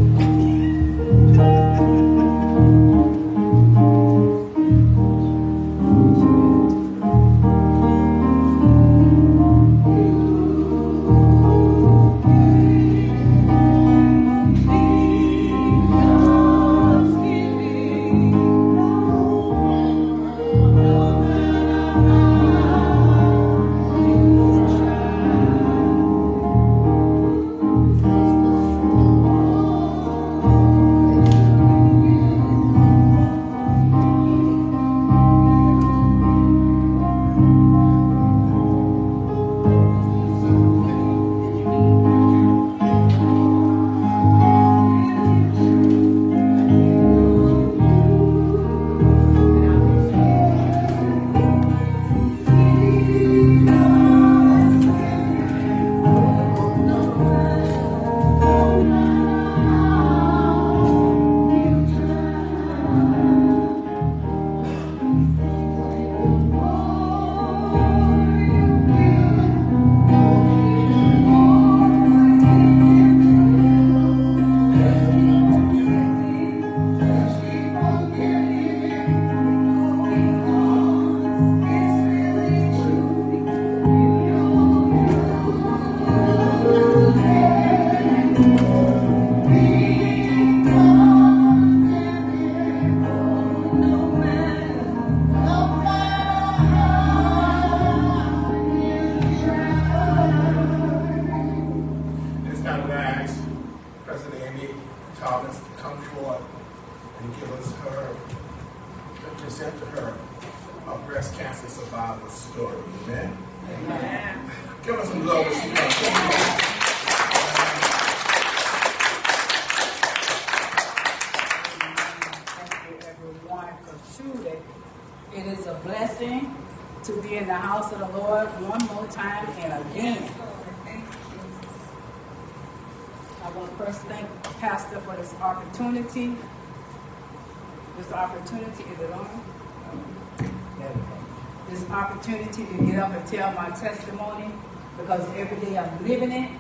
[143.30, 144.52] tell my testimony
[144.98, 146.52] because every day I'm living it.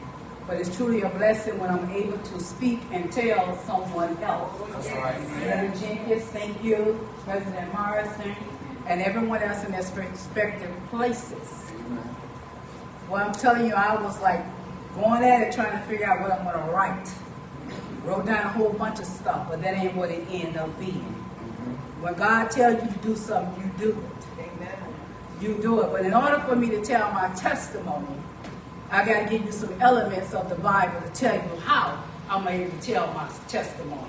[0.47, 4.51] But it's truly a blessing when I'm able to speak and tell someone else.
[4.71, 5.79] That's right.
[5.79, 8.35] Jenkins, thank you, President Morrison,
[8.87, 11.71] and everyone else in their respective places.
[13.07, 14.43] Well, I'm telling you, I was like
[14.95, 17.11] going at it trying to figure out what I'm going to write.
[18.03, 21.13] Wrote down a whole bunch of stuff, but that ain't what it ended up being.
[22.01, 24.48] When God tells you to do something, you do it.
[25.41, 25.91] You do it.
[25.91, 28.07] But in order for me to tell my testimony,
[28.91, 32.47] I got to give you some elements of the Bible to tell you how I'm
[32.47, 34.01] able to tell my testimony.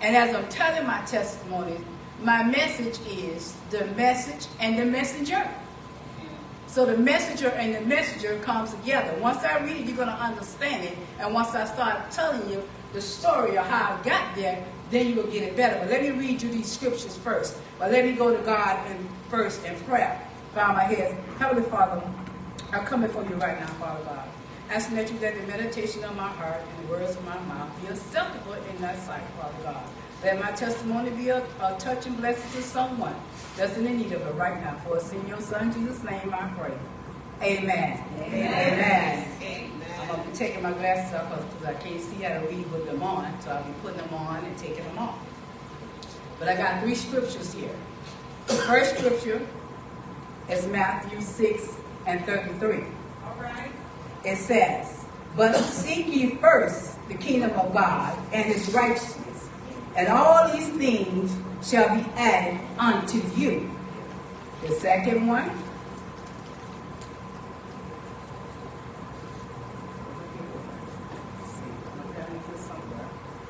[0.00, 1.76] And as I'm telling my testimony,
[2.20, 5.48] my message is the message and the messenger.
[6.66, 9.16] So the messenger and the messenger comes together.
[9.20, 10.96] Once I read it, you're going to understand it.
[11.20, 12.62] And once I start telling you
[12.92, 15.78] the story of how I got there, then you will get it better.
[15.80, 17.56] But let me read you these scriptures first.
[17.78, 20.20] But let me go to God in, first in prayer.
[20.54, 21.16] Bow my head.
[21.38, 22.02] Heavenly Father,
[22.72, 24.28] I'm coming before you right now, Father God.
[24.70, 27.70] Asking that you let the meditation of my heart and the words of my mouth
[27.80, 29.84] be acceptable in thy sight, Father God.
[30.22, 33.14] Let my testimony be a, a touch and blessing to someone
[33.56, 34.80] that's in the need of it right now.
[34.84, 36.78] For it's in your son Jesus' name I pray.
[37.42, 38.02] Amen.
[38.20, 39.70] Amen.
[40.10, 42.86] I'm to be taking my glasses off because I can't see how to read with
[42.86, 43.40] them on.
[43.40, 45.18] So I'll be putting them on and taking them off.
[46.38, 47.74] But I got three scriptures here.
[48.46, 49.46] The first scripture
[50.50, 51.76] is Matthew 6
[52.06, 52.84] and 33.
[53.24, 53.70] All right.
[54.24, 55.04] It says,
[55.36, 59.48] But seek ye first the kingdom of God and his righteousness,
[59.96, 63.70] and all these things shall be added unto you.
[64.62, 65.50] The second one.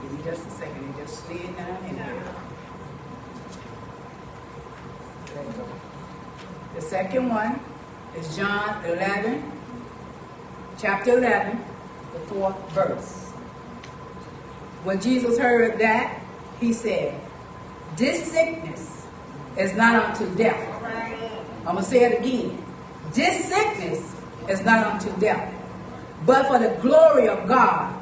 [0.03, 1.97] Give me just a second, it just slid down in.
[1.97, 2.15] There
[5.45, 5.67] you go.
[6.75, 7.61] The second one
[8.17, 9.53] is John 11,
[10.79, 11.63] chapter 11,
[12.15, 13.25] the fourth verse.
[14.85, 16.23] When Jesus heard that,
[16.59, 17.21] he said,
[17.97, 19.07] This sickness
[19.59, 20.83] is not unto death.
[21.67, 22.63] I'm going to say it again.
[23.13, 24.17] This sickness
[24.49, 25.55] is not unto death,
[26.25, 27.95] but for the glory of God,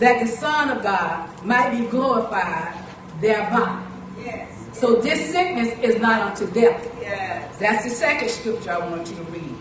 [0.00, 2.74] that the Son of God might be glorified
[3.20, 3.86] thereby.
[4.18, 4.50] Yes.
[4.72, 6.90] So this sickness is not unto death.
[7.00, 7.58] Yes.
[7.58, 9.54] That's the second scripture I want you to read.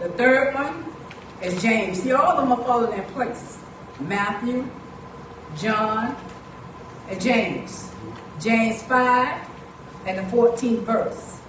[0.00, 0.84] The third one
[1.42, 2.02] is James.
[2.02, 3.58] See, all of them are falling in place.
[4.00, 4.68] Matthew,
[5.56, 6.14] John,
[7.08, 7.90] and James.
[8.40, 9.48] James 5
[10.06, 11.40] and the 14th verse.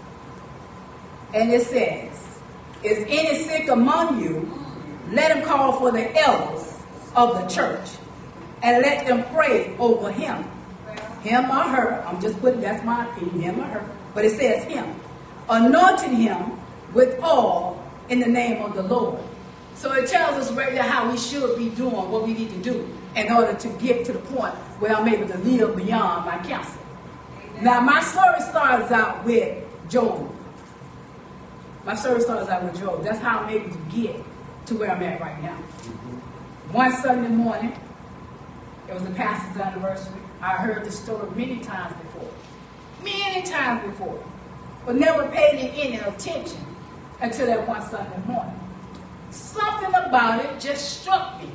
[1.33, 2.39] And it says,
[2.81, 4.55] Is any sick among you?
[5.11, 6.68] Let him call for the elders
[7.15, 7.89] of the church
[8.61, 10.45] and let them pray over him
[11.21, 14.63] him or her, I'm just putting, that's my opinion, him or her, but it says
[14.63, 14.95] him,
[15.49, 16.59] anointing him
[16.93, 19.19] with oil in the name of the Lord.
[19.75, 22.57] So it tells us right there how we should be doing what we need to
[22.57, 26.37] do in order to get to the point where I'm able to live beyond my
[26.39, 26.79] cancer.
[27.61, 30.33] Now, my story starts out with Job.
[31.85, 33.03] My story starts out with Job.
[33.03, 34.15] That's how I'm able to get
[34.67, 35.57] to where I'm at right now.
[36.71, 37.73] One Sunday morning,
[38.87, 40.21] it was the pastor's anniversary.
[40.39, 42.29] I heard the story many times before.
[43.03, 44.23] Many times before.
[44.85, 46.63] But never paid it any attention
[47.21, 48.59] until that one Sunday morning.
[49.31, 51.49] Something about it just struck me.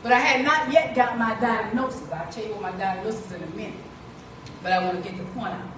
[0.00, 2.08] But I had not yet got my diagnosis.
[2.12, 3.74] I'll tell you what my diagnosis in a minute.
[4.62, 5.70] But I want to get the point out.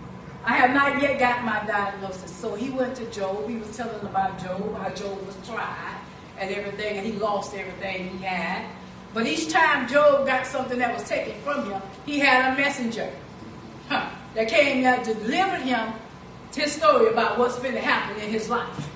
[0.44, 2.30] I have not yet got my diagnosis.
[2.30, 3.48] So he went to Job.
[3.48, 6.03] He was telling about Job, how Job was tried
[6.38, 8.66] and everything, and he lost everything he had.
[9.12, 13.10] But each time Job got something that was taken from him, he had a messenger
[13.88, 15.92] huh, that came to deliver him
[16.54, 18.90] his story about what's going to happen in his life.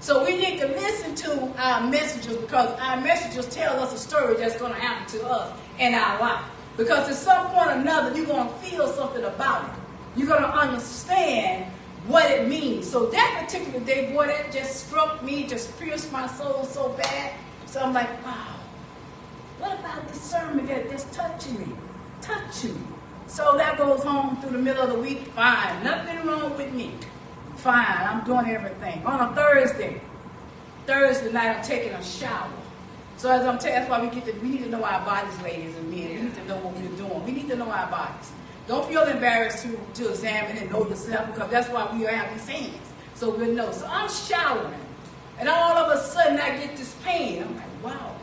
[0.00, 4.36] So we need to listen to our messengers because our messengers tell us a story
[4.36, 6.44] that's going to happen to us in our life.
[6.76, 9.70] Because at some point or another, you're going to feel something about it.
[10.16, 11.72] You're going to understand
[12.08, 12.90] what it means.
[12.90, 17.34] So that particular day, boy, that just struck me, just pierced my soul so bad.
[17.66, 18.56] So I'm like, wow.
[19.58, 21.68] what about this sermon that, just touching me?
[22.22, 22.86] Touching me.
[23.26, 25.26] So that goes home through the middle of the week.
[25.28, 25.84] Fine.
[25.84, 26.94] Nothing wrong with me.
[27.56, 28.08] Fine.
[28.08, 29.04] I'm doing everything.
[29.04, 30.00] On a Thursday,
[30.86, 32.50] Thursday night, I'm taking a shower.
[33.18, 35.38] So as I'm telling, that's why we get to, we need to know our bodies,
[35.42, 36.08] ladies and men.
[36.08, 37.26] We need to know what we're doing.
[37.26, 38.32] We need to know our bodies.
[38.68, 42.46] Don't feel embarrassed to, to examine and know yourself because that's why we have these
[42.46, 42.76] hands.
[43.14, 43.72] So we'll know.
[43.72, 44.78] So I'm showering.
[45.38, 47.42] And all of a sudden I get this pain.
[47.42, 48.14] I'm like, wow.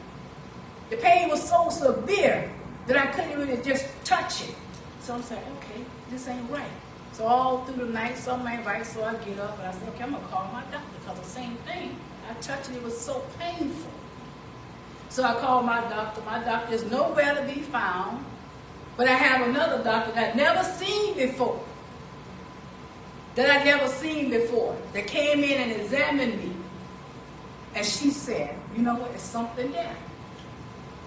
[0.91, 2.51] The pain was so severe
[2.85, 4.55] that I couldn't even just touch it.
[5.01, 6.69] So I'm saying, okay, this ain't right.
[7.13, 8.85] So all through the night, something ain't right.
[8.85, 11.25] So I get up and I said, okay, I'm gonna call my doctor because the
[11.25, 11.97] same thing.
[12.29, 13.91] I touched it, it was so painful.
[15.09, 16.21] So I called my doctor.
[16.21, 18.23] My doctor is nowhere to be found.
[18.97, 21.61] But I have another doctor that I've never seen before.
[23.35, 24.77] That I've never seen before.
[24.93, 26.51] That came in and examined me.
[27.75, 29.95] And she said, you know what, it's something there.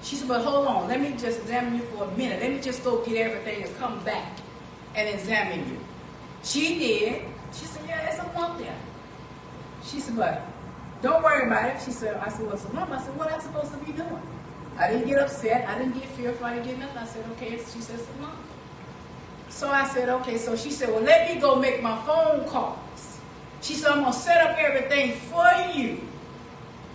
[0.03, 2.41] She said, but hold on, let me just examine you for a minute.
[2.41, 4.39] Let me just go get everything and come back
[4.95, 5.78] and examine you.
[6.45, 7.22] She did.
[7.53, 8.76] She said, yeah, there's a lump there.
[9.82, 10.43] She said, but
[11.01, 11.82] don't worry about it.
[11.82, 12.91] She said, I said, what's the lump?
[12.91, 14.22] I said, what am I supposed to be doing?
[14.78, 15.68] I didn't get upset.
[15.68, 16.46] I didn't get fearful.
[16.46, 16.98] I didn't get nothing.
[16.98, 17.50] I said, okay.
[17.50, 19.50] She said, it's a.
[19.50, 20.38] So I said, okay.
[20.38, 23.18] So she said, well, let me go make my phone calls.
[23.60, 26.00] She said, I'm going to set up everything for you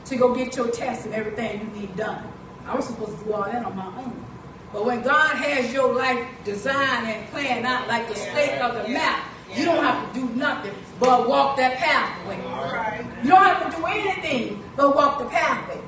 [0.05, 2.25] to go get your tests and everything you need done.
[2.65, 4.25] I was supposed to do all that on my own.
[4.71, 8.89] But when God has your life designed and planned out like the stake of the
[8.93, 12.37] map, you don't have to do nothing but walk that pathway.
[13.23, 15.79] You don't have to do anything but walk the pathway.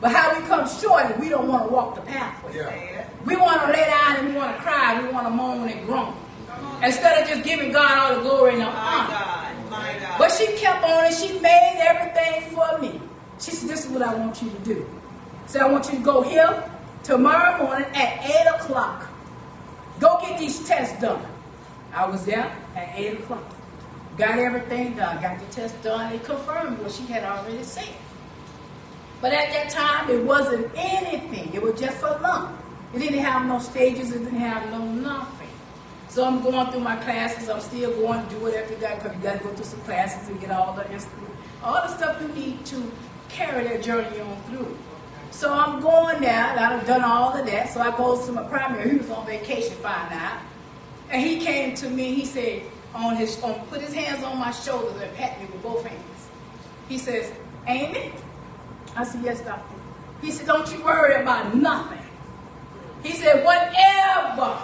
[0.00, 2.56] But how we come short, and we don't want to walk the pathway.
[2.56, 3.08] Yeah.
[3.26, 5.02] We want to lay down and we want to cry.
[5.02, 6.14] We want to moan and groan.
[6.82, 9.08] Instead of just giving God all the glory and the My honor.
[9.08, 10.18] God, my God.
[10.18, 13.00] But she kept on and she made everything for me.
[13.40, 14.88] She said, This is what I want you to do.
[15.46, 16.70] So I want you to go here
[17.02, 19.08] tomorrow morning at 8 o'clock.
[19.98, 21.24] Go get these tests done.
[21.92, 23.44] I was there at 8 o'clock.
[24.16, 25.20] Got everything done.
[25.20, 26.12] Got the test done.
[26.12, 27.88] It confirmed what she had already said.
[29.20, 31.52] But at that time, it wasn't anything.
[31.52, 32.56] It was just a lump.
[32.94, 34.12] It didn't have no stages.
[34.12, 35.48] It didn't have no nothing.
[36.08, 37.48] So I'm going through my classes.
[37.48, 39.80] I'm still going to do it you got because you got to go through some
[39.80, 40.84] classes and get all the
[41.62, 42.90] all the stuff you need to
[43.28, 44.76] carry that journey on through.
[45.30, 46.44] So I'm going there.
[46.58, 47.70] I've done all of that.
[47.70, 48.90] So I go to my primary.
[48.90, 50.40] He was on vacation, find out.
[51.10, 52.14] And he came to me.
[52.14, 52.62] He said,
[52.94, 56.28] on his, on, put his hands on my shoulders and pat me with both hands.
[56.88, 57.32] He says,
[57.66, 58.12] Amy,
[58.98, 59.76] I said, yes, doctor.
[60.20, 62.02] He said, don't you worry about nothing.
[63.04, 64.58] He said, whatever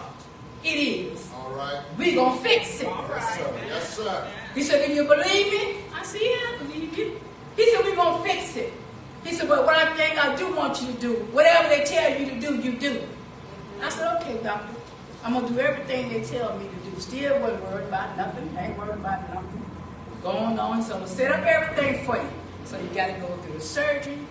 [0.64, 1.80] it is, All right.
[1.96, 2.88] we gonna fix it.
[2.88, 3.54] Yes, sir.
[3.68, 4.30] Yes, sir.
[4.56, 5.76] He said, do you believe me?
[5.94, 7.20] I said, yeah, I believe you.
[7.54, 8.72] He said, we're gonna fix it.
[9.24, 12.28] He said, but one thing I do want you to do, whatever they tell you
[12.30, 13.02] to do, you do.
[13.82, 14.74] I said, okay, doctor.
[15.22, 17.00] I'm gonna do everything they tell me to do.
[17.00, 18.52] Still wasn't worried about nothing.
[18.58, 19.64] Ain't worried about nothing.
[20.22, 20.82] Going on.
[20.82, 22.28] So I'm gonna set up everything for you.
[22.64, 24.26] So you gotta go through the surgeon.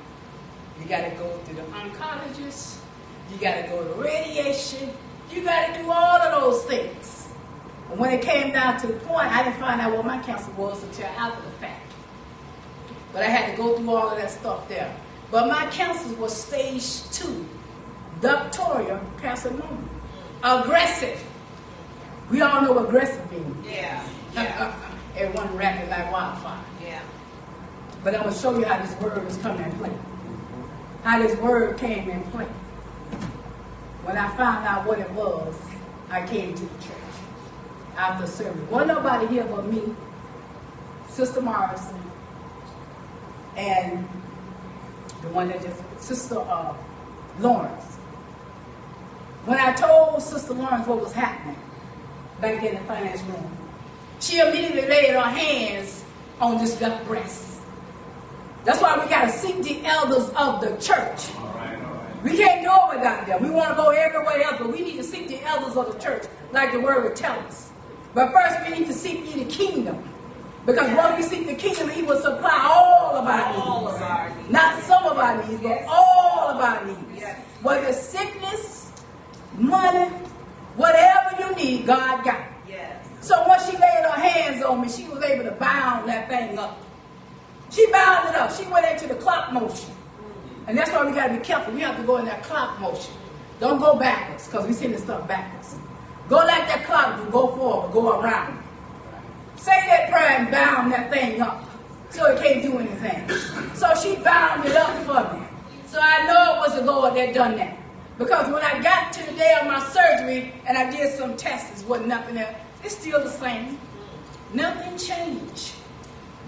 [0.80, 2.78] You gotta go through the oncologist.
[3.32, 4.90] You gotta go to radiation.
[5.32, 7.30] You gotta do all of those things.
[7.90, 10.52] And when it came down to the point, I didn't find out what my cancer
[10.54, 11.92] was until after the fact.
[13.12, 14.94] But I had to go through all of that stuff there.
[15.32, 17.46] But my cancer was stage two,
[18.22, 19.78] ductal carcinoma.
[20.44, 21.24] Aggressive.
[22.30, 23.66] We all know what aggressive means.
[23.66, 24.04] Yeah,
[24.34, 24.76] yeah,
[25.16, 26.60] Everyone rapping like wildfire.
[26.82, 27.02] yeah.
[28.04, 29.92] But I'm going to show you how this word was coming in play.
[31.04, 32.46] How this word came in play.
[34.04, 35.56] When I found out what it was,
[36.10, 36.94] I came to the church
[37.98, 38.70] after service.
[38.70, 39.96] Wasn't nobody here but me,
[41.08, 42.00] Sister Morrison,
[43.56, 44.08] and
[45.22, 46.76] the one that just, Sister uh,
[47.40, 47.96] Lawrence.
[49.46, 51.58] When I told Sister Lawrence what was happening
[52.42, 53.58] back in the finance room,
[54.20, 56.04] she immediately laid her hands
[56.42, 57.53] on this left breast.
[58.64, 61.30] That's why we got to seek the elders of the church.
[62.24, 63.44] We can't go without them.
[63.44, 66.00] We want to go everywhere else, but we need to seek the elders of the
[66.00, 67.72] church, like the word would tell us.
[68.14, 70.02] But first, we need to seek ye the kingdom.
[70.66, 73.68] Because when we seek the kingdom, he will supply all of our needs.
[73.68, 74.50] All of our needs.
[74.50, 77.20] Not some of our needs, but all of our needs.
[77.20, 77.38] Yes.
[77.62, 78.94] Whether it's sickness,
[79.58, 80.10] money,
[80.78, 82.48] whatever you need, God got.
[82.70, 83.06] Yes.
[83.20, 86.58] So once she laid her hands on me, she was able to bound that thing
[86.58, 86.80] up.
[87.74, 88.54] She bound it up.
[88.54, 89.90] She went into the clock motion.
[90.68, 91.74] And that's why we got to be careful.
[91.74, 93.14] We have to go in that clock motion.
[93.60, 95.76] Don't go backwards because we send this stuff backwards.
[96.30, 97.32] Go like that clock do.
[97.32, 97.92] Go forward.
[97.92, 98.62] Go around.
[99.56, 101.68] Say that prayer and bound that thing up
[102.10, 103.28] so it can't do anything.
[103.76, 105.46] So she bound it up for me.
[105.88, 107.78] So I know it was the Lord that done that.
[108.20, 111.82] Because when I got to the day of my surgery and I did some tests,
[111.82, 112.56] it wasn't nothing else.
[112.84, 113.80] It's still the same.
[114.54, 115.74] Nothing changed.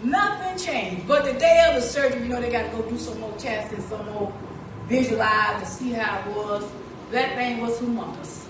[0.05, 1.07] Nothing changed.
[1.07, 3.33] But the day of the surgery, you know, they got to go do some more
[3.37, 4.31] tests and some more
[4.87, 6.69] visualize to see how it was.
[7.11, 8.45] That thing was humongous.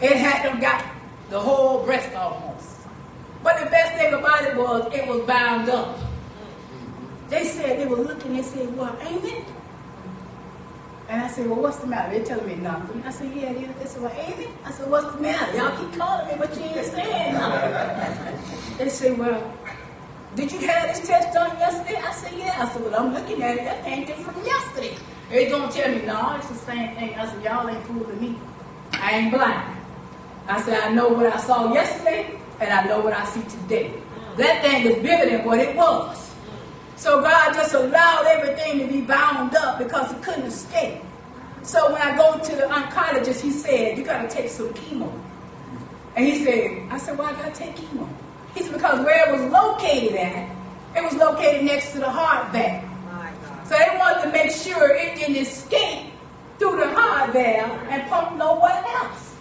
[0.00, 0.84] It had them got
[1.30, 2.78] the whole breast almost.
[3.42, 5.96] But the best thing about it was it was bound up.
[5.96, 7.28] Mm-hmm.
[7.30, 9.44] They said they were looking, they said, well, ain't it?
[11.08, 12.14] And I said, well, what's the matter?
[12.14, 13.02] They're telling me nothing.
[13.04, 13.76] I said, yeah, it is.
[13.76, 14.50] They said, well, ain't it?
[14.64, 15.56] I said, what's the matter?
[15.56, 18.76] Y'all keep calling me, but you ain't saying nothing.
[18.78, 19.52] they said, well,
[20.38, 21.96] did you have this test done yesterday?
[21.96, 22.54] I said, yeah.
[22.62, 23.64] I said, well, I'm looking at it.
[23.64, 24.94] That ain't different from yesterday.
[25.30, 27.14] They gonna tell me, no, it's the same thing.
[27.16, 28.38] I said, y'all ain't fooling me.
[28.92, 29.76] I ain't blind.
[30.46, 33.92] I said, I know what I saw yesterday, and I know what I see today.
[34.36, 36.32] That thing is bigger than what it was.
[36.94, 41.02] So God just allowed everything to be bound up because he couldn't escape.
[41.62, 45.12] So when I go to the oncologist, he said, you got to take some chemo.
[46.14, 48.08] And he said, I said, why I got to take chemo?
[48.58, 50.50] He said, because where it was located at,
[50.96, 52.84] it was located next to the heart valve.
[53.68, 56.12] So they wanted to make sure it didn't escape
[56.58, 59.36] through the heart valve and pump nowhere else.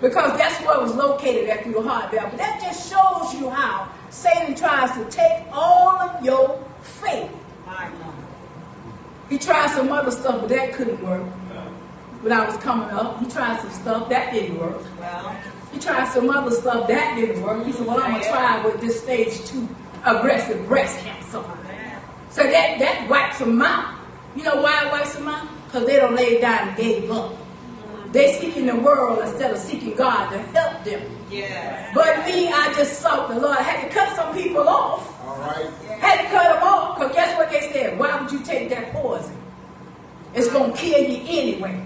[0.00, 2.30] Because that's where it was located at through the heart valve.
[2.30, 7.30] But that just shows you how Satan tries to take all of your faith.
[9.28, 11.26] He tried some other stuff, but that couldn't work.
[12.22, 14.80] When I was coming up, he tried some stuff that didn't work.
[15.72, 17.64] He tried some other stuff that didn't work.
[17.66, 19.68] He said, "Well, I'm gonna try with this stage two
[20.04, 21.42] aggressive breast cancer."
[22.30, 23.94] So that that wipes them out.
[24.36, 25.48] You know why it wipes them out?
[25.66, 27.34] Because they don't lay down and gave up.
[28.12, 31.02] They seeking the world instead of seeking God to help them.
[31.30, 31.90] Yes.
[31.94, 33.58] But me, I just sought the Lord.
[33.58, 35.14] I had to cut some people off.
[35.26, 35.68] All right.
[36.00, 37.98] Had to cut them off because guess what they said?
[37.98, 39.36] Why would you take that poison?
[40.34, 41.84] It's going to kill you anyway.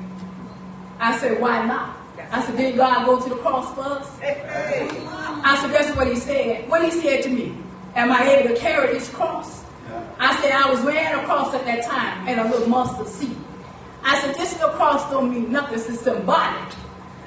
[1.00, 1.96] I said, why not?
[2.32, 4.08] I said, did God go to the cross for us?
[4.20, 6.68] I said, that's what he said.
[6.68, 7.54] What he said to me,
[7.94, 9.62] am I able to carry this cross?
[10.18, 13.36] I said, I was wearing a cross at that time and a little mustard seed.
[14.02, 15.74] I said, this little cross don't mean nothing.
[15.78, 16.74] It's symbolic.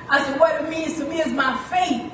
[0.10, 2.12] I said, what it means to me is my faith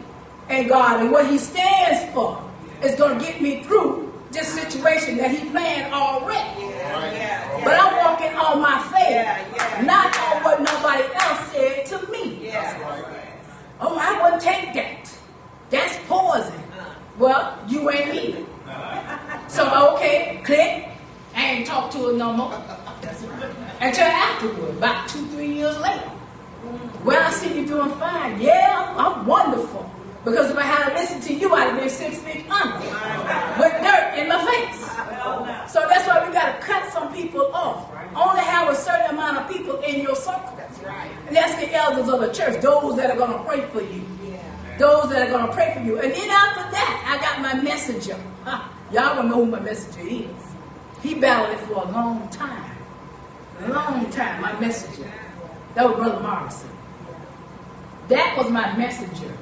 [0.49, 2.43] in God and what he stands for
[2.83, 6.61] is going to get me through this situation that he planned already.
[6.61, 7.61] Yeah.
[7.63, 12.11] But I'm walking on my faith, Yeah, yeah, not on what nobody else said to
[12.11, 12.39] me.
[12.47, 13.21] Yeah.
[13.79, 15.17] Oh, I wouldn't take that.
[15.69, 16.61] That's poison.
[17.17, 18.45] Well, you ain't me.
[19.47, 20.87] So, okay, click.
[21.35, 22.53] I ain't talk to her no more.
[23.81, 26.09] Until afterward, about two, three years later.
[27.03, 28.39] Well, I see you doing fine.
[28.39, 29.91] Yeah, I'm wonderful.
[30.23, 32.77] Because if I had listened to you, I'd have been six feet under
[33.59, 35.71] with dirt in my face.
[35.71, 37.89] So that's why we got to cut some people off.
[38.15, 40.57] Only have a certain amount of people in your circle.
[41.27, 44.03] And that's the elders of the church, those that are going to pray for you.
[44.77, 45.99] Those that are going to pray for you.
[45.99, 48.17] And then after that, I got my messenger.
[48.91, 50.27] Y'all don't know who my messenger is.
[51.01, 52.75] He battled it for a long time.
[53.61, 55.09] A long time, my messenger.
[55.75, 56.69] That was Brother Morrison.
[58.09, 59.37] That was my messenger.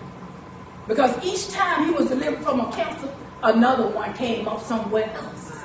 [0.90, 3.14] Because each time he was delivered from a cancer,
[3.44, 5.56] another one came up somewhere else.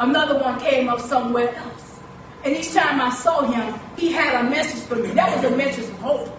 [0.00, 2.00] Another one came up somewhere else.
[2.44, 5.10] And each time I saw him, he had a message for me.
[5.12, 6.36] That was a message of hope.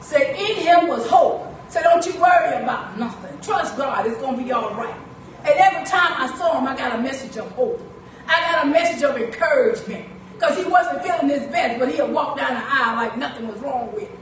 [0.00, 1.54] Said, in him was hope.
[1.68, 3.38] So don't you worry about nothing.
[3.42, 4.98] Trust God, it's to be all right.
[5.40, 7.78] And every time I saw him, I got a message of hope.
[8.26, 10.06] I got a message of encouragement.
[10.32, 13.58] Because he wasn't feeling his best, but he'll walk down the aisle like nothing was
[13.58, 14.17] wrong with him.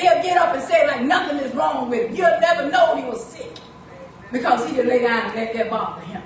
[0.00, 2.16] He'll get up and say like nothing is wrong with him.
[2.16, 3.50] You'll never know he was sick.
[4.30, 6.22] Because he didn't lay down and let that bother him.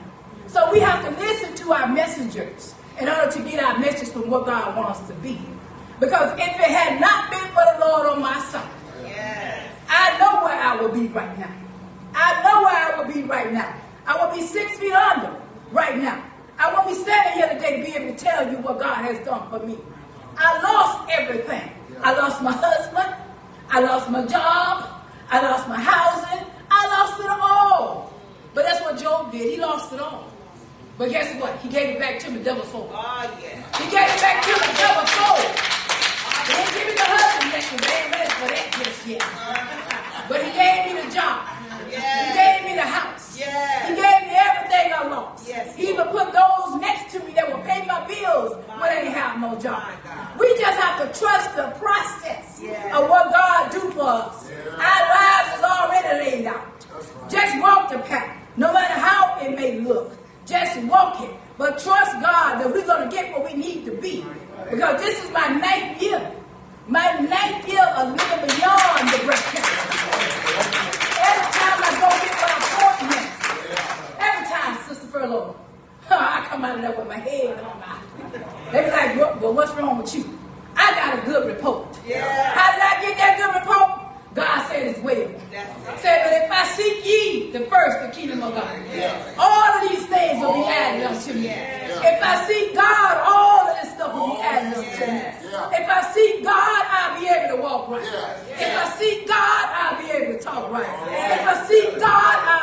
[0.48, 4.28] So we have to listen to our messengers in order to get our message from
[4.28, 5.40] what God wants us to be.
[6.00, 8.68] Because if it had not been for the Lord on my side,
[9.04, 9.70] Yes.
[9.88, 11.54] I know where I would be right now.
[12.14, 13.74] I know where I would be right now.
[14.06, 16.22] I would be six feet under right now.
[16.58, 19.24] I won't be standing here today to be able to tell you what God has
[19.24, 19.78] done for me.
[20.36, 21.70] I lost everything.
[22.02, 23.14] I lost my husband.
[23.70, 24.88] I lost my job.
[25.30, 26.46] I lost my housing.
[26.70, 28.12] I lost it all.
[28.54, 29.54] But that's what Job did.
[29.54, 30.30] He lost it all.
[30.98, 31.58] But guess what?
[31.60, 32.90] He gave it back to me double fold.
[32.92, 33.56] Oh, ah, yeah.
[33.80, 35.50] He gave it back to me double fold.
[36.46, 39.24] He didn't give me the husband yet, they ain't ready for that just yet.
[40.28, 41.61] But he gave me the job.
[41.92, 42.24] Yes.
[42.24, 43.38] He gave me the house.
[43.38, 43.88] Yes.
[43.88, 45.48] He gave me everything I lost.
[45.48, 45.76] Yes.
[45.76, 48.94] He even put those next to me that will pay my bills my when I
[49.02, 49.92] didn't have no job.
[50.40, 52.96] We just have to trust the process yes.
[52.96, 54.50] of what God do for us.
[54.72, 56.86] Our lives is already laid out.
[56.92, 57.30] Right.
[57.30, 60.12] Just walk the path, no matter how it may look.
[60.46, 63.92] Just walk it, but trust God that we're going to get what we need to
[63.92, 64.24] be.
[64.70, 66.32] Because this is my ninth year,
[66.88, 71.01] my ninth year of living beyond the breath.
[71.22, 73.30] Every time I go get my appointments,
[74.18, 75.56] every time, Sister Furlough,
[76.10, 77.98] I come out of there with my head on my.
[78.72, 80.38] They be like, well, well, what's wrong with you?
[80.76, 81.98] I got a good report.
[82.06, 82.54] Yeah.
[82.54, 84.02] How did I get that good report?
[84.34, 85.28] God said it's well.
[85.28, 86.00] Right.
[86.00, 89.36] Said, but if I seek ye the first, the kingdom of God, yes.
[89.38, 91.44] all of these things will be added unto me.
[91.44, 92.00] Yes.
[92.02, 95.41] If I seek God, all of this stuff will be added unto yes.
[95.41, 95.41] me.
[95.70, 98.02] If I see God, I'll be able to walk right.
[98.50, 100.88] If I see God, I'll be able to talk right.
[101.08, 102.61] If I see God, I'll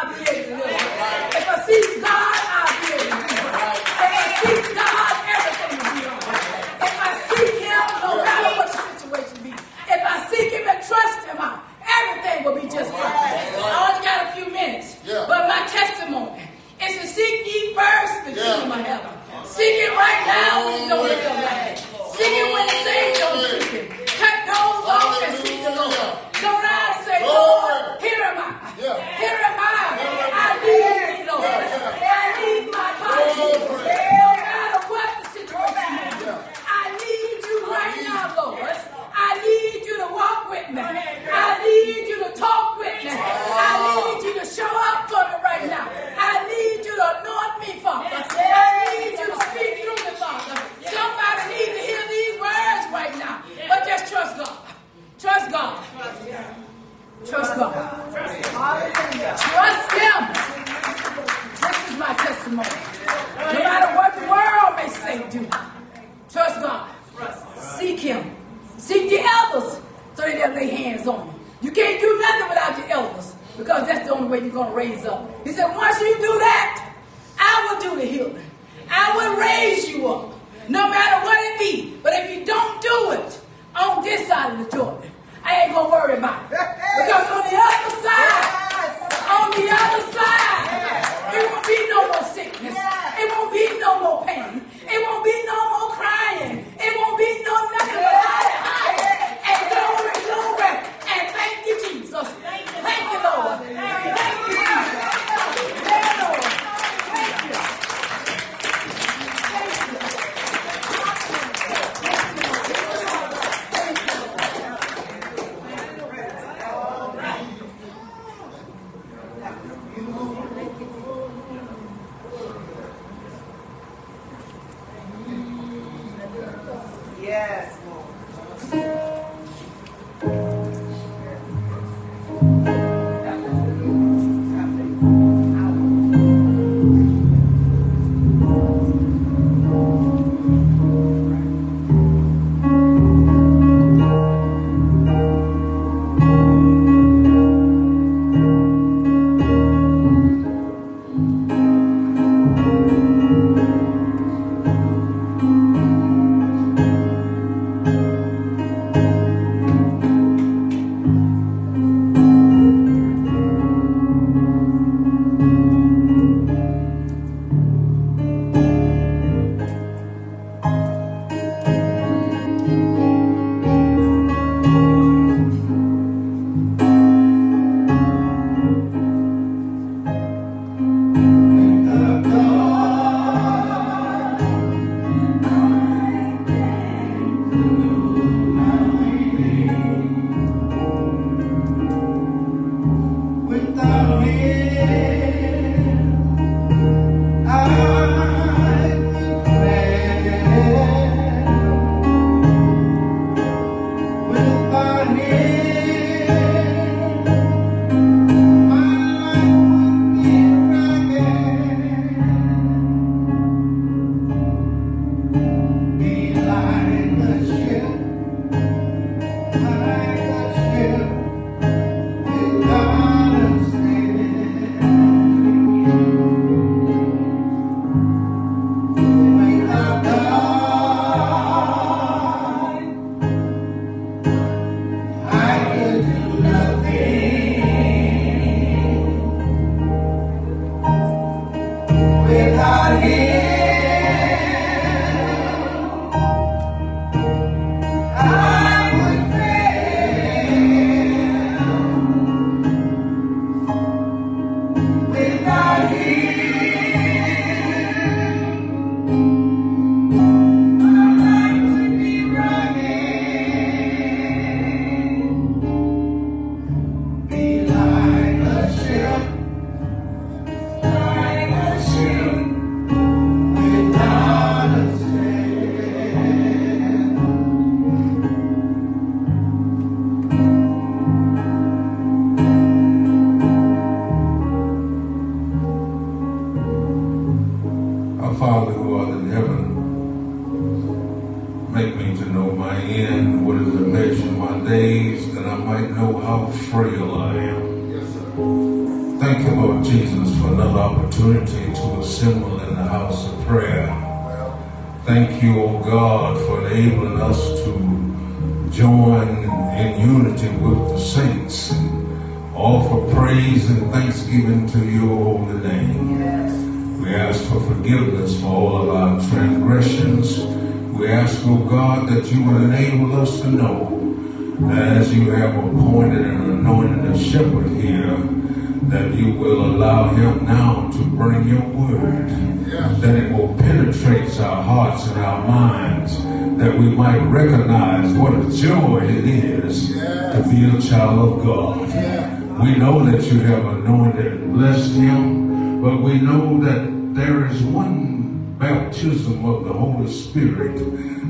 [343.31, 349.65] you have anointed and blessed him, but we know that there is one baptism of
[349.65, 350.75] the Holy Spirit,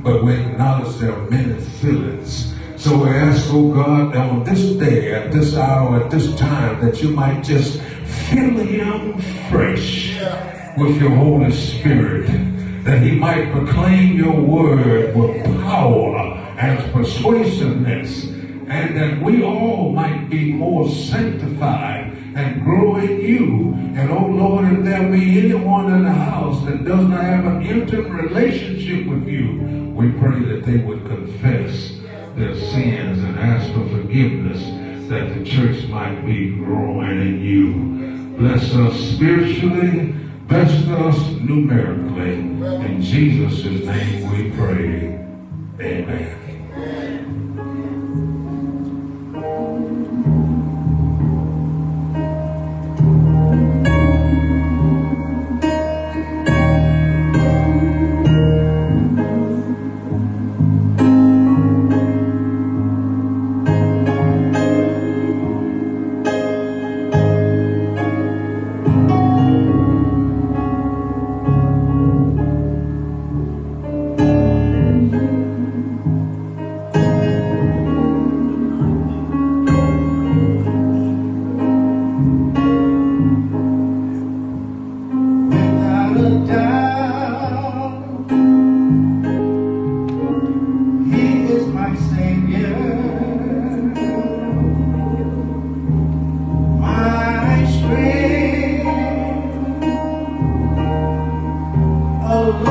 [0.02, 2.56] but we acknowledge there are many fillings.
[2.78, 7.02] So we ask, oh God, on this day, at this hour, at this time, that
[7.02, 7.82] you might just
[8.30, 9.20] fill him
[9.50, 10.18] fresh
[10.78, 12.28] with your Holy Spirit,
[12.86, 16.16] that he might proclaim your word with power
[16.58, 18.39] and persuasiveness,
[18.70, 23.74] and that we all might be more sanctified and grow in you.
[23.96, 27.64] And oh Lord, if there be anyone in the house that does not have an
[27.64, 31.98] intimate relationship with you, we pray that they would confess
[32.36, 34.62] their sins and ask for forgiveness
[35.10, 38.38] that the church might be growing in you.
[38.38, 40.16] Bless us spiritually,
[40.48, 42.36] bless us numerically.
[42.36, 45.26] In Jesus' name we pray.
[45.82, 46.39] Amen.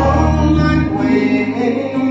[0.08, 2.07] long my way.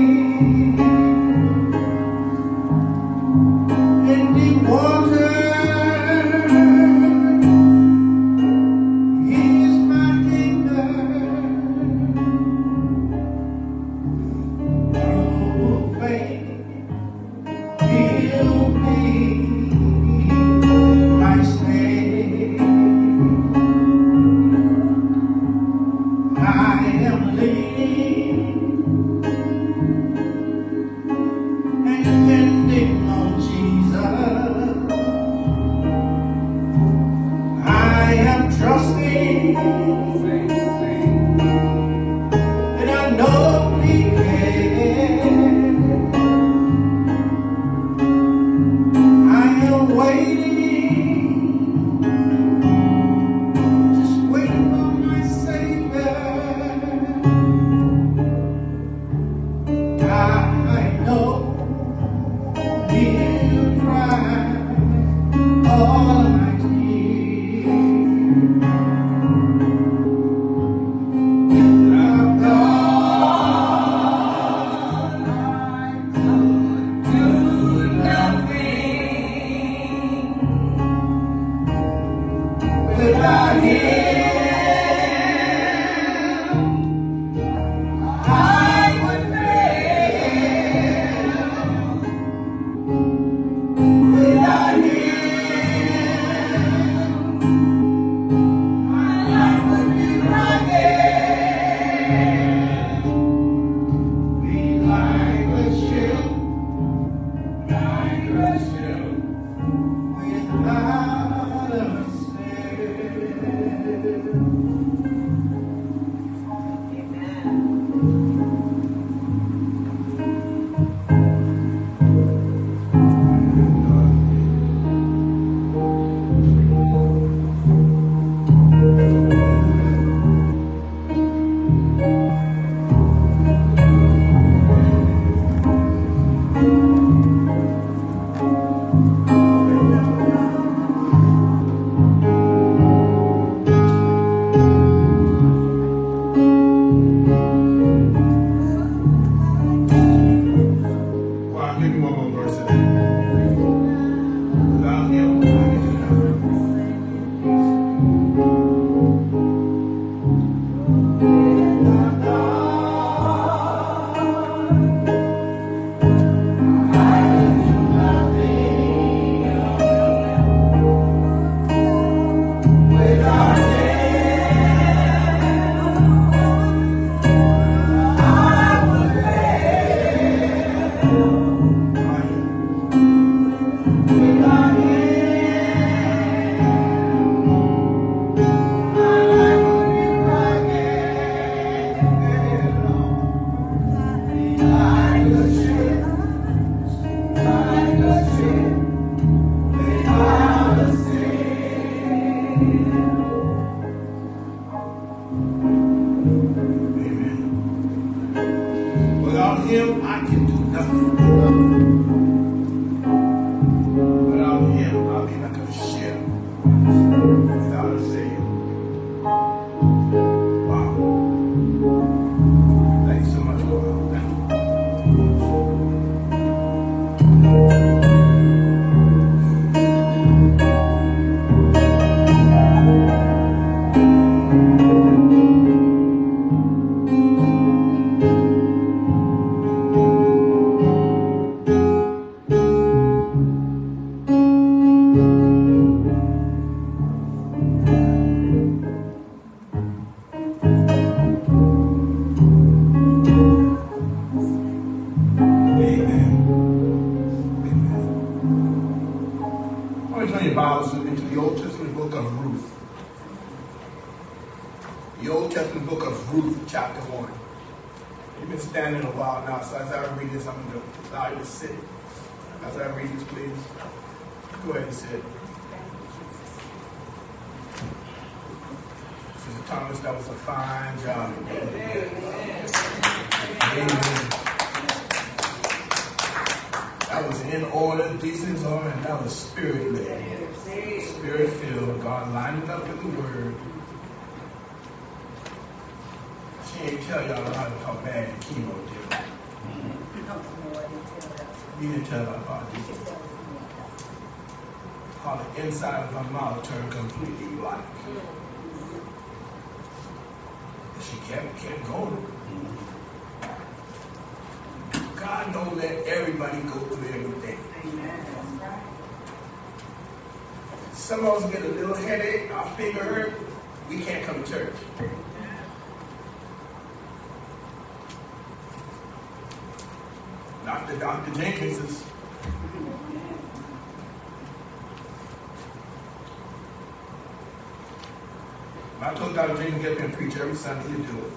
[340.30, 341.32] Jenkins to get up and preach every he'd do it.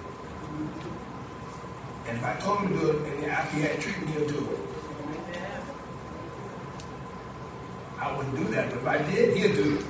[2.08, 4.50] And if I told him to do it, and after he had treatment, he'll do
[4.50, 4.58] it.
[7.98, 9.86] I wouldn't do that, but if I did, he'll do it.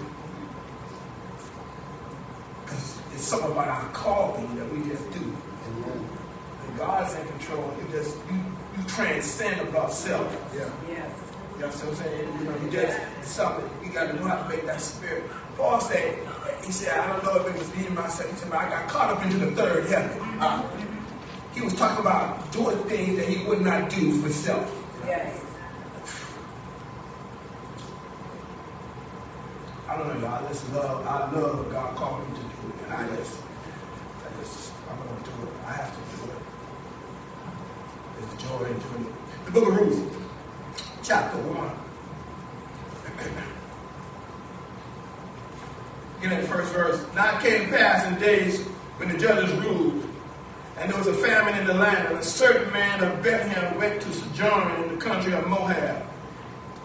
[2.64, 5.20] Because it's something about our calling that we just do.
[5.20, 7.74] And God's in control.
[7.80, 8.38] You just you,
[8.76, 10.30] you transcend above self.
[10.54, 10.70] Yeah.
[10.88, 11.10] Yes.
[11.54, 12.38] You know what I'm saying?
[12.38, 15.24] You know, you just it's something you got to know how to make that spirit.
[15.56, 16.18] Paul said,
[16.64, 18.30] he said, I don't know if it was me myself.
[18.30, 20.18] He said, but I got caught up into the third heaven.
[20.40, 20.68] Uh,
[21.54, 23.18] he was talking about doing things
[23.80, 24.84] not do for self.
[25.06, 25.44] Yes.
[29.88, 30.44] I don't know, y'all.
[30.44, 34.40] I just love, I love what God called me to do, and I just, I
[34.40, 35.54] just, I'm gonna do it.
[35.66, 36.38] I have to do it.
[38.18, 39.44] There's joy in doing it.
[39.46, 40.16] The Book of Ruth,
[41.02, 41.78] chapter one.
[46.20, 47.04] Get in the first verse.
[47.14, 48.60] Now it came to pass in days
[48.96, 50.08] when the judges ruled,
[50.78, 54.00] and there was a famine in the land, and a certain man of Bethlehem went
[54.02, 56.06] to sojourn in the country of Moab.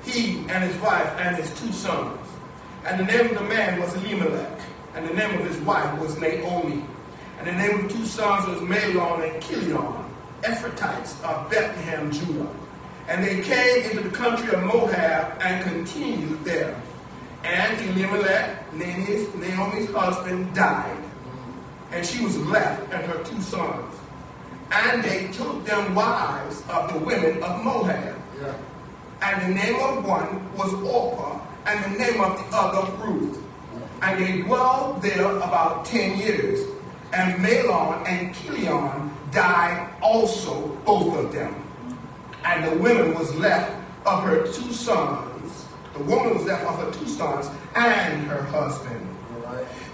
[0.03, 2.19] He and his wife and his two sons.
[2.85, 4.59] And the name of the man was Elimelech,
[4.95, 6.83] and the name of his wife was Naomi.
[7.37, 7.87] And the name
[8.47, 10.05] of the two sons was Mahlon and Chilion,
[10.43, 12.49] Ephrathites of Bethlehem, Judah.
[13.07, 16.81] And they came into the country of Moab and continued there.
[17.43, 21.03] And Elimelech, Naomi's, Naomi's husband, died,
[21.91, 23.95] and she was left and her two sons.
[24.71, 28.21] And they took them wives of the women of Moab.
[28.41, 28.53] Yeah.
[29.21, 33.41] And the name of one was Orpah, and the name of the other Ruth.
[34.01, 36.67] And they dwelled there about ten years.
[37.13, 41.55] And Mahlon and Chilion died also, both of them.
[42.45, 43.73] And the woman was left
[44.05, 45.65] of her two sons.
[45.93, 49.05] The woman was left of her two sons and her husband.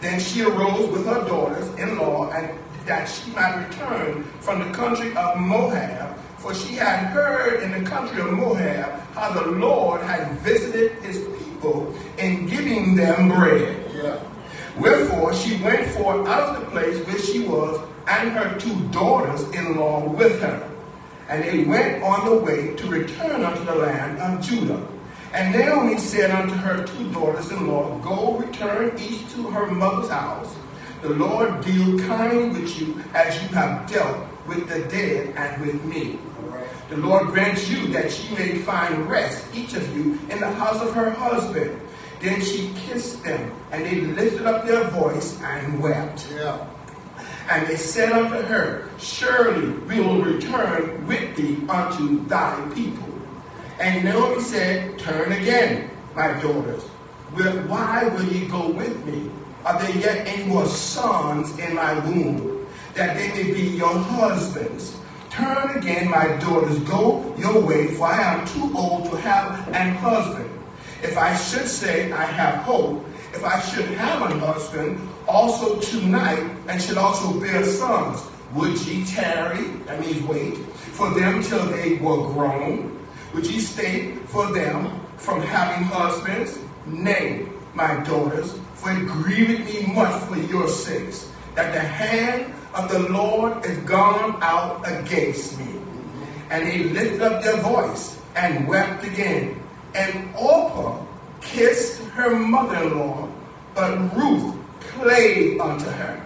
[0.01, 5.39] Then she arose with her daughters-in-law, and that she might return from the country of
[5.39, 10.91] Moab, for she had heard in the country of Moab how the Lord had visited
[11.03, 13.82] his people in giving them bread.
[14.77, 20.09] Wherefore she went forth out of the place where she was, and her two daughters-in-law
[20.09, 20.69] with her.
[21.29, 24.85] And they went on the way to return unto the land of Judah.
[25.33, 30.55] And Naomi said unto her two daughters-in-law, Go return each to her mother's house.
[31.01, 35.83] The Lord deal kindly with you as you have dealt with the dead and with
[35.85, 36.19] me.
[36.89, 40.81] The Lord grant you that ye may find rest, each of you, in the house
[40.81, 41.79] of her husband.
[42.23, 46.25] Then she kissed them, and they lifted up their voice and wept.
[46.33, 46.65] Yeah.
[47.51, 53.09] And they said unto her, Surely we will return with thee unto thy people.
[53.77, 56.83] And Naomi said, Turn again, my daughters.
[57.67, 59.29] Why will ye go with me?
[59.65, 64.97] Are there yet any more sons in my womb, that they may be your husbands?
[65.29, 69.95] Turn again, my daughters, go your way, for I am too old to have an
[69.95, 70.52] husband.
[71.03, 76.49] If I should say I have hope, if I should have an husband also tonight,
[76.67, 78.23] and should also bear sons,
[78.53, 80.55] would ye tarry, that means wait,
[80.95, 83.05] for them till they were grown?
[83.33, 86.57] Would ye stay for them from having husbands?
[86.85, 92.89] Nay, my daughters, for it grieveth me much for your sakes, that the hand of
[92.89, 95.81] the Lord is gone out against me.
[96.49, 99.62] And they lifted up their voice and wept again.
[99.95, 101.05] And Orpah
[101.41, 103.29] kissed her mother-in-law,
[103.75, 106.21] but Ruth clave unto her.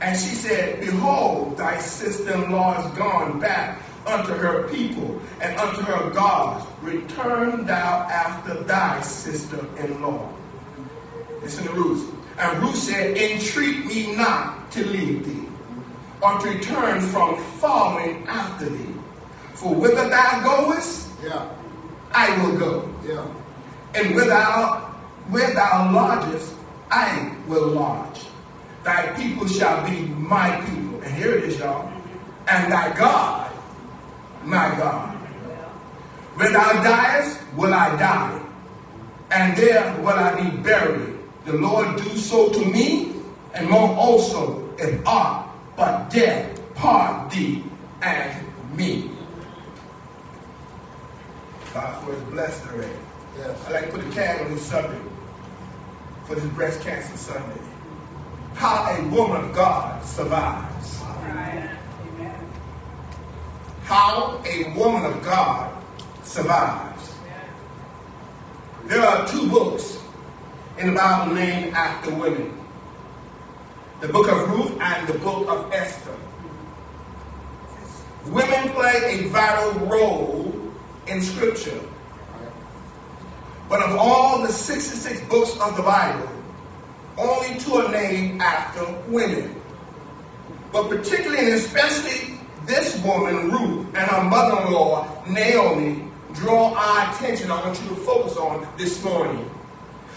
[0.00, 6.10] And she said, Behold, thy sister-in-law is gone back unto her people and unto her
[6.10, 6.66] gods.
[6.82, 10.28] Return thou after thy sister-in-law.
[11.42, 12.14] Listen to Ruth.
[12.38, 15.48] And Ruth said, Entreat me not to leave thee,
[16.20, 18.94] or to return from following after thee.
[19.54, 21.48] For whither thou goest, Yeah.
[22.14, 22.94] I will go.
[23.06, 23.26] Yeah.
[23.94, 24.76] And where thou,
[25.28, 26.54] where thou lodgest,
[26.90, 28.20] I will lodge.
[28.84, 31.02] Thy people shall be my people.
[31.02, 31.90] And here it is, y'all.
[32.48, 33.50] And thy God,
[34.44, 35.14] my God.
[36.36, 38.40] When thou diest, will I die.
[39.30, 41.18] And there will I be buried.
[41.44, 43.12] The Lord do so to me,
[43.54, 47.62] and more also, if aught but death part thee
[48.02, 49.10] and me.
[51.74, 52.92] God's word is blessed already.
[53.36, 53.64] Yes.
[53.66, 55.02] I like to put a tag on this subject
[56.24, 57.60] for this breast cancer Sunday.
[58.54, 61.00] How a woman of God survives.
[63.82, 65.76] How a woman of God
[66.22, 67.12] survives.
[68.84, 69.98] There are two books
[70.78, 72.56] in the Bible named after women.
[74.00, 76.16] The book of Ruth and the book of Esther.
[78.26, 80.63] Women play a vital role
[81.06, 81.80] in scripture.
[83.68, 86.28] But of all the 66 books of the Bible,
[87.16, 89.60] only two are named after women.
[90.72, 96.04] But particularly and especially this woman, Ruth, and her mother-in-law, Naomi,
[96.34, 97.50] draw our attention.
[97.50, 99.48] I want you to focus on this morning.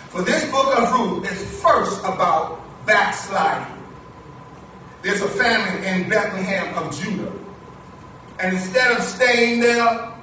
[0.09, 3.73] For this book of Ruth is first about backsliding.
[5.03, 7.31] There's a famine in Bethlehem of Judah.
[8.39, 10.16] And instead of staying there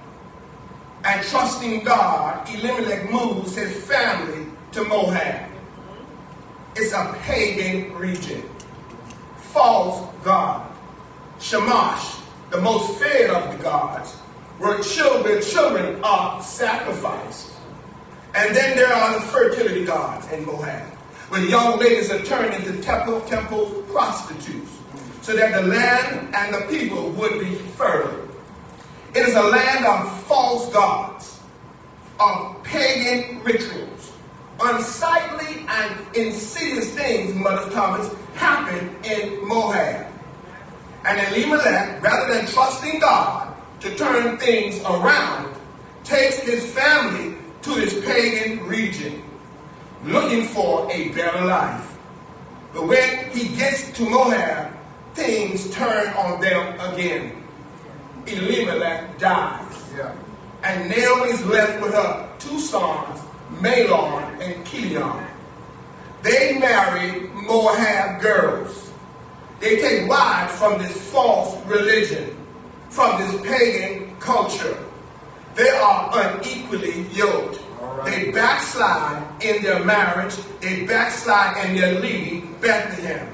[1.04, 5.50] and trusting God, Elimelech moves his family to Moab.
[6.76, 8.42] It's a pagan region.
[9.36, 10.70] False God.
[11.38, 12.16] Shamash,
[12.50, 14.12] the most feared of the gods,
[14.58, 17.52] where children, children are sacrificed.
[18.34, 20.82] And then there are the fertility gods in Moab,
[21.28, 24.70] where young ladies are turned into temple, temple prostitutes,
[25.20, 28.26] so that the land and the people would be fertile.
[29.14, 31.38] It is a land of false gods,
[32.18, 34.12] of pagan rituals,
[34.60, 40.06] unsightly and insidious things, Mother Thomas, happen in Moab.
[41.04, 45.54] And Elimelech, rather than trusting God to turn things around,
[46.02, 49.22] takes his family to this pagan region,
[50.02, 51.96] looking for a better life.
[52.72, 54.76] But when he gets to Moab,
[55.14, 57.43] things turn on them again.
[58.26, 59.92] Elimelech dies.
[59.96, 60.14] Yeah.
[60.62, 63.20] And Naomi's left with her two sons,
[63.60, 65.26] Mahlon and Chilion.
[66.22, 68.90] They marry Moab girls.
[69.60, 72.36] They take wives from this false religion,
[72.88, 74.78] from this pagan culture.
[75.54, 77.60] They are unequally yoked.
[77.80, 78.04] Right.
[78.06, 80.34] They backslide in their marriage.
[80.60, 83.28] They backslide in their leading Bethlehem.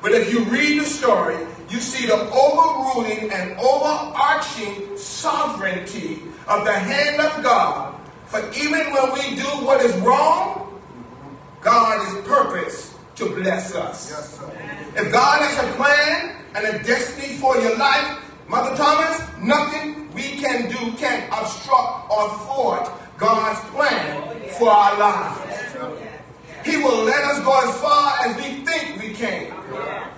[0.00, 1.36] But if you read the story,
[1.72, 7.94] you see the overruling and overarching sovereignty of the hand of God.
[8.26, 10.80] For even when we do what is wrong,
[11.62, 14.10] God is purpose to bless us.
[14.10, 14.40] Yes.
[14.96, 18.18] If God has a plan and a destiny for your life,
[18.48, 26.11] Mother Thomas, nothing we can do can obstruct or thwart God's plan for our lives.
[26.64, 29.52] He will let us go as far as we think we can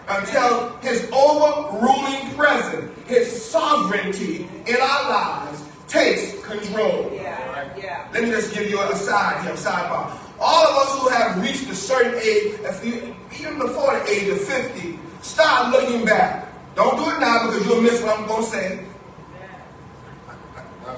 [0.09, 7.11] until his overruling presence, his sovereignty in our lives takes control.
[7.15, 8.09] Yeah, yeah.
[8.13, 10.19] Let me just give you a side here, a sidebar.
[10.39, 14.29] All of us who have reached a certain age, if you, even before the age
[14.29, 16.49] of 50, start looking back.
[16.75, 18.85] Don't do it now because you'll miss what I'm going to say.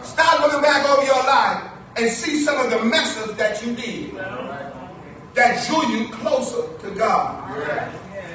[0.03, 4.15] Start looking back over your life and see some of the messes that you did
[5.37, 7.49] that drew you closer to God.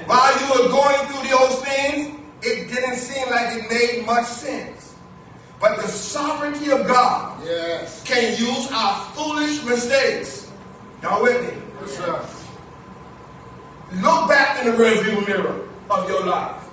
[0.07, 4.95] While you were going through those things, it didn't seem like it made much sense.
[5.59, 8.01] But the sovereignty of God Yes.
[8.03, 10.47] can use our foolish mistakes.
[11.03, 11.61] Y'all with me?
[11.81, 12.25] Yes, sir.
[14.01, 16.63] Look back in the rearview mirror of your life.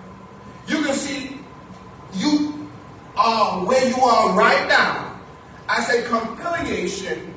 [0.68, 1.38] You can see
[2.14, 2.68] you
[3.16, 5.18] are where you are right now
[5.68, 7.34] as a compilation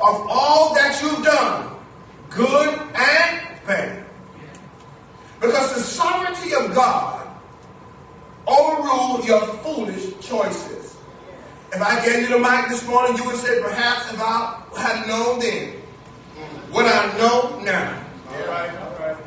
[0.00, 1.74] of all that you've done,
[2.36, 4.04] good and bad.
[5.40, 7.26] Because the sovereignty of God
[8.46, 10.96] overruled your foolish choices.
[11.72, 15.06] If I gave you the mic this morning, you would say, perhaps if I had
[15.08, 15.72] known then
[16.70, 18.02] what I know now.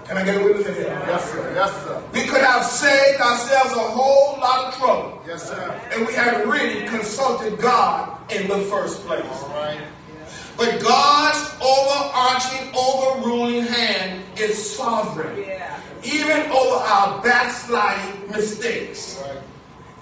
[0.06, 1.04] Can I get a witness in here?
[1.08, 1.54] Yes, sir.
[1.54, 2.04] Yes, sir.
[2.14, 5.22] We could have saved ourselves a whole lot of trouble.
[5.28, 5.82] Yes, sir.
[5.92, 9.24] And we had really consulted God in the first place.
[9.24, 9.80] All right.
[10.60, 15.40] But God's overarching, overruling hand is sovereign.
[15.40, 15.80] Yeah.
[16.04, 19.24] Even over our backsliding mistakes.
[19.24, 19.42] Right.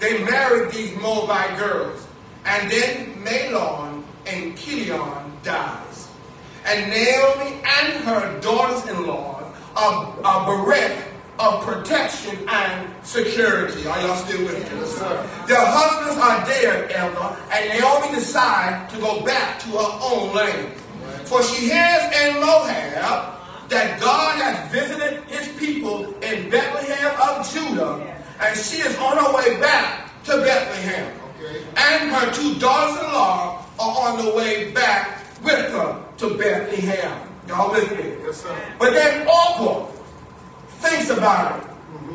[0.00, 2.08] They married these Moabite girls.
[2.44, 6.08] And then Mahlon and Chilion dies.
[6.66, 11.06] And Naomi and her daughters-in-law are, are bereft
[11.38, 13.86] of protection and security.
[13.86, 14.78] Are y'all still with me?
[14.78, 15.44] Yes, sir.
[15.46, 20.74] Their husbands are dead, Elder, and Naomi decides to go back to her own land.
[21.24, 23.38] For she hears in Moab
[23.68, 29.34] that God has visited his people in Bethlehem of Judah, and she is on her
[29.34, 31.14] way back to Bethlehem.
[31.76, 37.28] And her two daughters-in-law are on the way back with her to Bethlehem.
[37.46, 38.16] Y'all with me?
[38.24, 38.74] Yes, sir.
[38.78, 39.86] But then Orpah
[40.80, 41.68] thinks about it.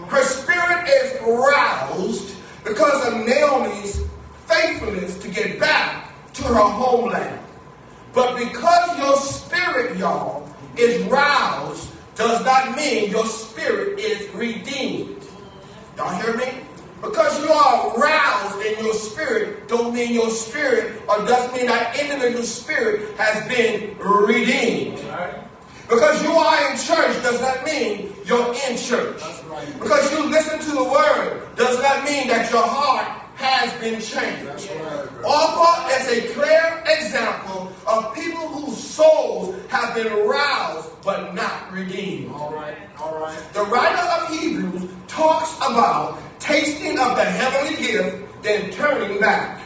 [0.10, 4.04] Her spirit is roused because of Naomi's
[4.48, 7.40] faithfulness to get back to her homeland.
[8.14, 15.24] But because your spirit, y'all, is roused, does not mean your spirit is redeemed.
[15.98, 16.62] Y'all hear me?
[17.02, 22.00] Because you are roused in your spirit, don't mean your spirit, or doesn't mean that
[22.00, 25.00] individual spirit has been redeemed.
[25.94, 29.20] Because you are in church does not mean you're in church.
[29.20, 29.80] That's right.
[29.80, 34.48] Because you listen to the word does not mean that your heart has been changed.
[34.48, 35.08] That's right.
[35.24, 42.32] Orpah is a clear example of people whose souls have been roused but not redeemed.
[42.32, 42.78] All right.
[43.00, 43.38] All right.
[43.54, 49.62] The writer of Hebrews talks about tasting of the heavenly gift, then turning back.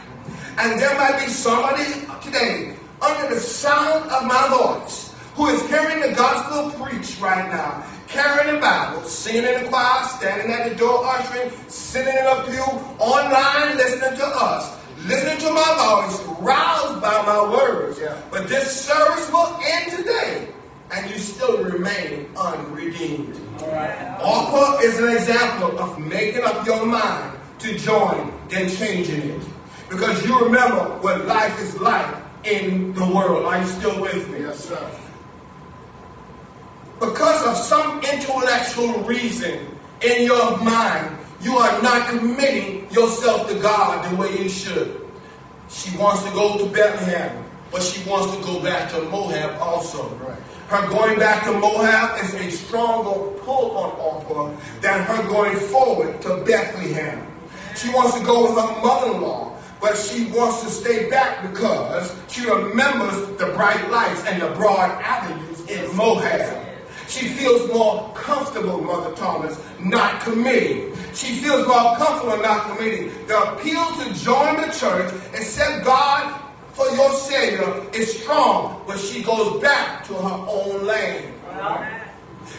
[0.58, 1.84] And there might be somebody
[2.20, 5.07] today under the sound of my voice
[5.38, 10.04] who is hearing the gospel preached right now, carrying the Bible, singing in the choir,
[10.04, 12.60] standing at the door ushering, sitting in a pew,
[12.98, 18.00] online listening to us, listening to my voice, roused by my words.
[18.00, 18.20] Yeah.
[18.32, 20.48] But this service will end today,
[20.90, 23.36] and you still remain unredeemed.
[23.62, 29.42] Orpah is an example of making up your mind to join, then changing it.
[29.88, 33.44] Because you remember what life is like in the world.
[33.44, 34.40] Are you still with me?
[34.40, 34.90] Yes, sir.
[37.00, 39.66] Because of some intellectual reason
[40.02, 45.00] in your mind, you are not committing yourself to God the way you should.
[45.68, 50.08] She wants to go to Bethlehem, but she wants to go back to Moab also.
[50.16, 50.38] Right.
[50.68, 56.20] Her going back to Moab is a stronger pull on Orpah than her going forward
[56.22, 57.26] to Bethlehem.
[57.76, 62.44] She wants to go with her mother-in-law, but she wants to stay back because she
[62.44, 66.67] remembers the bright lights and the broad avenues in Moab.
[67.08, 70.94] She feels more comfortable, Mother Thomas, not committing.
[71.14, 73.10] She feels more comfortable not committing.
[73.26, 76.38] The appeal to join the church, and accept God
[76.74, 81.34] for your Savior, is strong, but she goes back to her own land.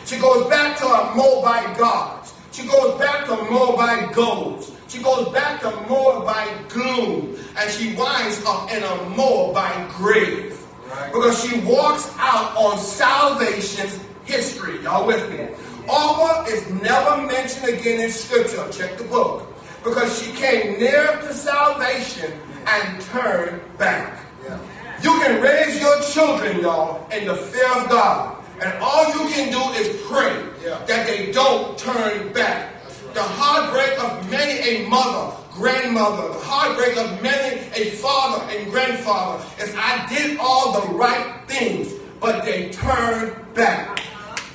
[0.05, 2.33] She goes back to her Moabite gods.
[2.51, 4.75] She goes back to Moabite goals.
[4.87, 7.37] She goes back to Moabite gloom.
[7.55, 10.59] And she winds up in a Moabite grave.
[10.89, 11.13] Right.
[11.13, 13.99] Because she walks out on salvation's
[14.29, 14.81] history.
[14.83, 15.39] Y'all with me?
[15.87, 18.65] Orpah is never mentioned again in Scripture.
[18.71, 19.47] Check the book.
[19.83, 22.31] Because she came near to salvation
[22.67, 24.19] and turned back.
[24.43, 24.59] Yeah.
[25.01, 28.37] You can raise your children, y'all, in the fear of God.
[28.61, 30.83] And all you can do is pray Yeah.
[30.85, 32.73] that they don't turn back.
[33.13, 39.43] The heartbreak of many a mother, grandmother, the heartbreak of many a father and grandfather
[39.63, 43.97] is I did all the right things, but they turned back.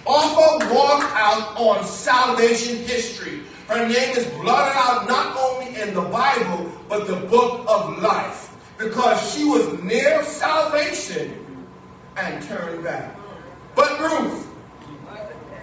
[0.06, 3.40] Orpah walked out on salvation history.
[3.68, 8.54] Her name is blotted out not only in the Bible, but the book of life.
[8.76, 11.32] Because she was near salvation
[12.16, 13.16] and turned back.
[13.74, 14.46] But Ruth,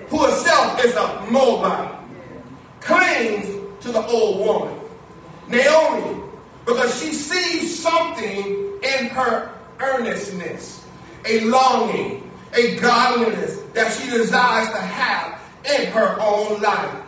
[0.09, 1.99] who herself is a Moabite,
[2.79, 3.47] clings
[3.81, 4.79] to the old woman.
[5.47, 6.21] Naomi,
[6.65, 10.85] because she sees something in her earnestness,
[11.25, 17.03] a longing, a godliness that she desires to have in her own life.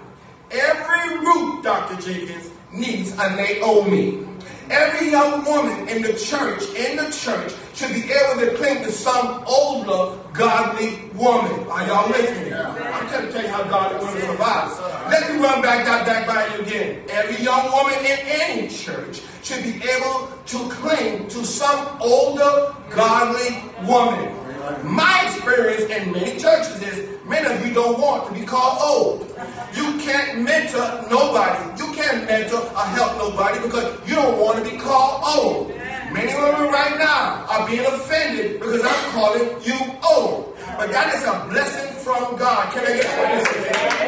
[0.52, 2.02] Every Ruth, Dr.
[2.02, 4.26] Jenkins, needs a Naomi.
[4.70, 8.92] Every young woman in the church, in the church, should be able to cling to
[8.92, 11.68] some older, godly woman.
[11.68, 12.54] Are y'all listening?
[12.54, 14.80] I'm trying to tell you how godly women survive.
[15.10, 17.04] Let me run back that back by you again.
[17.10, 23.64] Every young woman in any church should be able to cling to some older, godly
[23.86, 24.43] woman.
[24.64, 29.28] My experience in many churches is many of you don't want to be called old.
[29.76, 31.84] You can't mentor nobody.
[31.84, 35.70] You can't mentor or help nobody because you don't want to be called old.
[36.14, 40.56] Many women right now are being offended because I'm calling you old.
[40.78, 42.72] But that is a blessing from God.
[42.72, 43.78] Can I get a witness?
[44.00, 44.03] I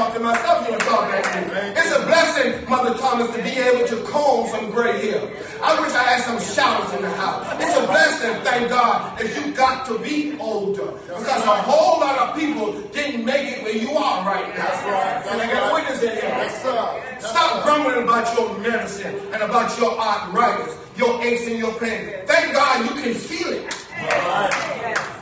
[0.00, 1.60] talk to myself, you don't talk back to me.
[1.76, 5.20] It's a blessing, Mother Thomas, to be able to comb some gray hair.
[5.62, 7.44] I wish I had some showers in the house.
[7.60, 10.92] It's a blessing, thank God, that you got to be older.
[11.04, 14.64] Because a whole lot of people didn't make it where you are right now.
[14.64, 15.32] That's right.
[15.32, 16.32] And I got a witness in here.
[16.32, 17.28] Yes, sir.
[17.28, 22.24] Stop grumbling about your medicine and about your arthritis, your aches and your pain.
[22.24, 23.86] Thank God you can feel it.
[24.00, 25.19] All right.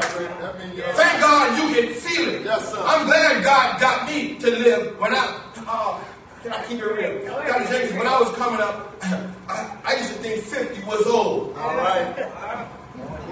[0.00, 2.44] Thank God you can feel it.
[2.44, 2.78] Yes, sir.
[2.80, 6.00] I'm glad God got me to live when I, uh,
[6.42, 7.24] can I keep it real?
[7.26, 7.72] Dr.
[7.72, 8.96] Jenkins, when I was coming up,
[9.48, 11.56] I, I used to think 50 was old.
[11.56, 12.30] All right.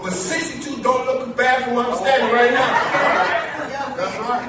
[0.02, 3.96] But 62 don't look bad from where I'm standing right now.
[3.96, 4.48] That's right.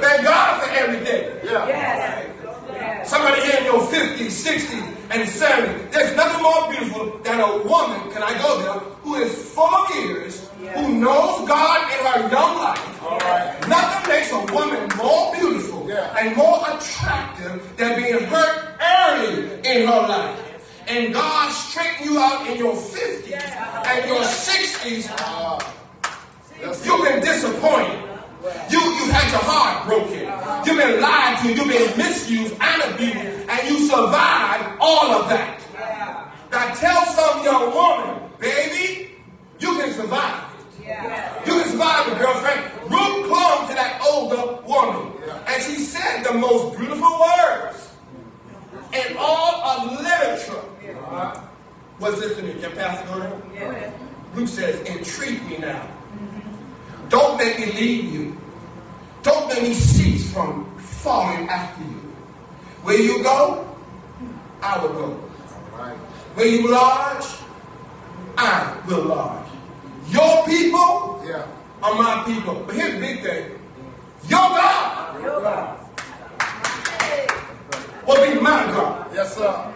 [0.00, 1.40] Thank God for everything.
[1.44, 3.04] Yeah.
[3.04, 5.90] Somebody here in your 50s, 60s, and 70s.
[5.90, 9.94] There's nothing more beautiful than a woman, can I go there, who is full of
[9.96, 13.02] years, who knows God in her young life.
[13.02, 13.68] All right.
[13.68, 16.16] Nothing makes a woman more beautiful Yeah.
[16.18, 20.38] and more attractive than being hurt early in her life.
[20.86, 23.42] And God straighten you out in your 50s
[23.86, 25.08] and your 60s.
[25.18, 25.58] Ah.
[26.60, 28.09] Yes, You've been disappointed.
[28.70, 30.20] You, you had your heart broken.
[30.64, 31.48] You've been lied to.
[31.52, 33.48] You've been misused and abused.
[33.48, 35.60] And you survived all of that.
[36.50, 39.12] Now tell some young woman, baby,
[39.58, 40.44] you can survive.
[41.46, 42.60] You can survive it, girlfriend.
[42.90, 45.12] Ruth clung to that older woman.
[45.46, 47.92] And she said the most beautiful words
[48.92, 50.64] in all of literature.
[52.00, 52.62] Was this in it?
[52.62, 53.20] Can Pastor go
[53.52, 53.92] there?
[54.34, 55.86] Ruth says, entreat me now.
[57.10, 58.36] Don't make me leave you.
[59.22, 62.00] Don't make me cease from falling after you.
[62.82, 63.68] Where you go,
[64.62, 65.04] I will go.
[65.74, 65.96] All right.
[66.36, 67.26] Where you lodge,
[68.38, 69.46] I will lodge.
[70.08, 71.44] Your people Yeah.
[71.82, 72.62] are my people.
[72.66, 73.58] But here's the big thing.
[74.28, 75.76] Your God
[78.06, 79.06] will be my God.
[79.14, 79.72] Yes, sir.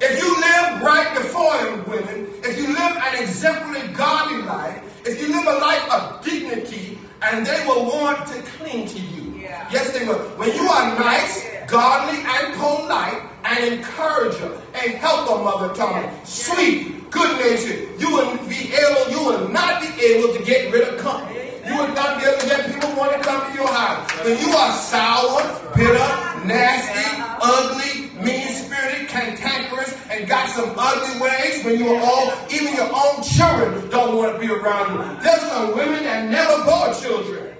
[0.00, 5.20] If you live right before Him, women, if you live an exemplary godly life, if
[5.20, 9.40] you live a life of dignity, and they will want to cling to you.
[9.40, 9.68] Yeah.
[9.72, 10.18] Yes, they will.
[10.36, 17.38] When you are nice, godly, and polite, and encourager, and helper, Mother Tommy, sweet, good
[17.38, 21.51] natured, you will be able, you will not be able to get rid of company.
[21.64, 24.10] You would not be able to get people want to come to your house.
[24.24, 25.42] When you are sour,
[25.74, 27.06] bitter, nasty,
[27.40, 33.22] ugly, mean-spirited, cantankerous, and got some ugly ways when you are old, even your own
[33.22, 35.22] children don't want to be around you.
[35.22, 37.54] There's some women that never bore children.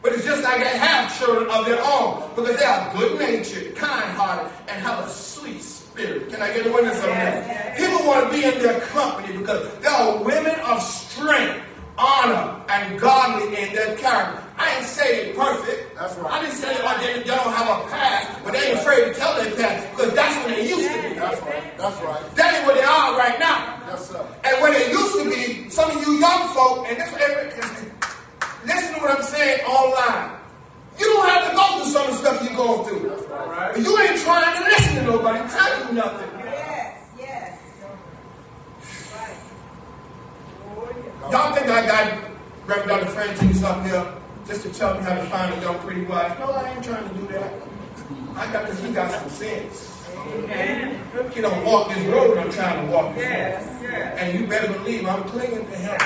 [0.00, 4.50] But it's just like they have children of their own because they are good-natured, kind-hearted,
[4.68, 6.30] and have a sweet spirit.
[6.30, 7.76] Can I get a witness on that?
[7.76, 11.64] People want to be in their company because they are women of strength,
[11.98, 14.42] honor, and godly in their character.
[14.56, 15.94] I ain't say they perfect.
[15.96, 16.32] That's right.
[16.32, 19.14] I didn't say oh, they, they don't have a past, but they ain't afraid to
[19.14, 21.14] tell their past because that's what they used to be.
[21.14, 21.78] That's right.
[21.78, 22.34] That's right.
[22.36, 23.82] That ain't where they are right now.
[23.86, 24.26] Yes, sir.
[24.44, 27.12] And where they used to be, some of you young folk, and this
[28.64, 30.38] listen to what I'm saying online.
[30.98, 33.08] You don't have to go through some of the stuff you're going through.
[33.08, 33.72] That's right.
[33.74, 36.40] But you ain't trying to listen to nobody tell you nothing.
[36.40, 37.58] Yes, yes.
[41.20, 42.30] Y'all think I got
[42.66, 43.06] Reverend Dr.
[43.10, 44.14] Francine up here
[44.46, 46.38] just to tell me how to find a young pretty wife?
[46.38, 47.52] No, I ain't trying to do that.
[48.34, 49.94] I got because he got some sense.
[51.34, 53.92] He don't walk this road I'm trying to walk this road.
[53.92, 55.98] And you better believe I'm clinging to him.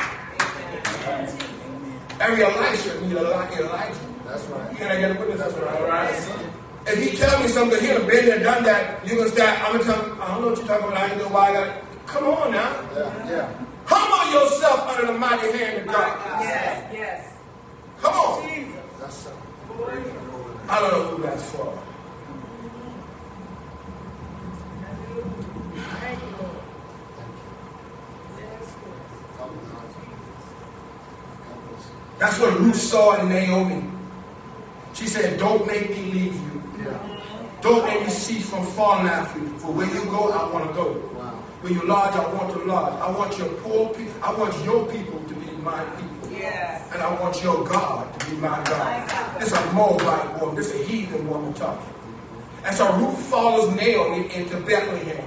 [2.20, 3.94] Every Elisha need a like Elijah.
[4.24, 4.76] That's right.
[4.76, 5.38] Can I get a witness?
[5.40, 5.80] That's right.
[5.80, 6.48] All right.
[6.86, 9.72] If he tell me something, he done been there, done that, You're gonna start, I'm
[9.72, 11.52] gonna tell him, I don't know what you're talking about, I ain't know why I
[11.52, 11.84] got it.
[12.06, 12.88] Come on now.
[12.94, 13.30] Yeah.
[13.30, 13.71] Yeah.
[14.32, 16.40] Yourself under the mighty hand of God.
[16.40, 17.34] Yes, yes.
[18.00, 18.48] Come on.
[18.48, 19.32] Yes, sir.
[20.68, 21.78] I don't know who that's for.
[32.18, 33.84] That's what Ruth saw in Naomi.
[34.94, 36.62] She said, Don't make me leave you.
[36.78, 37.20] Yeah.
[37.60, 39.58] Don't make me cease from falling after you.
[39.58, 41.11] For where you go, I want to go.
[41.62, 43.00] Where you lodge, I want to lodge.
[43.00, 44.14] I want your poor people.
[44.20, 46.32] I want your people to be my people.
[46.32, 46.90] Yes.
[46.92, 49.40] And I want your God to be my God.
[49.40, 50.56] This is a Moabite woman.
[50.56, 51.94] This is a heathen woman talking.
[52.64, 55.24] And so Ruth follows Naomi into Bethlehem.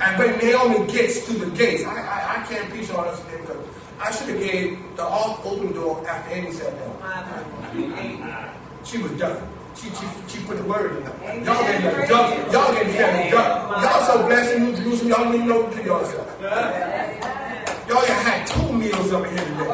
[0.00, 3.58] And when Naomi gets to the gates, I, I, I can't preach all this because
[4.00, 8.54] I should have gave the off open door after Amy said that.
[8.82, 9.46] She was done.
[9.74, 11.44] She, she, she put the word in there.
[11.44, 12.52] Y'all getting done.
[12.52, 13.82] Y'all getting fed done.
[13.82, 16.40] Y'all so blessed New Jerusalem, y'all don't even know what to do yourself.
[17.88, 19.64] Y'all had two meals up in here today.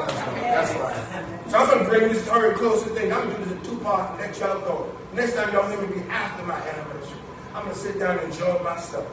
[0.40, 1.26] That's right.
[1.48, 3.12] So I'm going to bring this story close thing.
[3.12, 4.92] I'm going to do this in two parts and let y'all go.
[5.12, 7.18] Next time y'all hear me be after my anniversary.
[7.54, 9.06] I'm going to sit down and enjoy myself.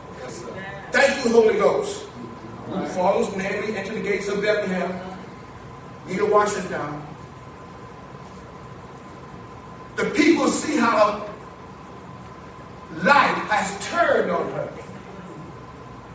[0.91, 2.05] Thank you, Holy Ghost.
[2.67, 4.99] Who follows Mary into the gates of Bethlehem.
[6.07, 7.06] Need to wash this now.
[9.97, 11.27] The people see how
[13.03, 14.69] life has turned on her.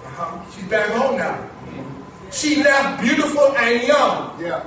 [0.05, 0.51] Uh-huh.
[0.55, 1.49] She's back home now.
[2.31, 4.41] She left beautiful and young.
[4.41, 4.65] Yeah.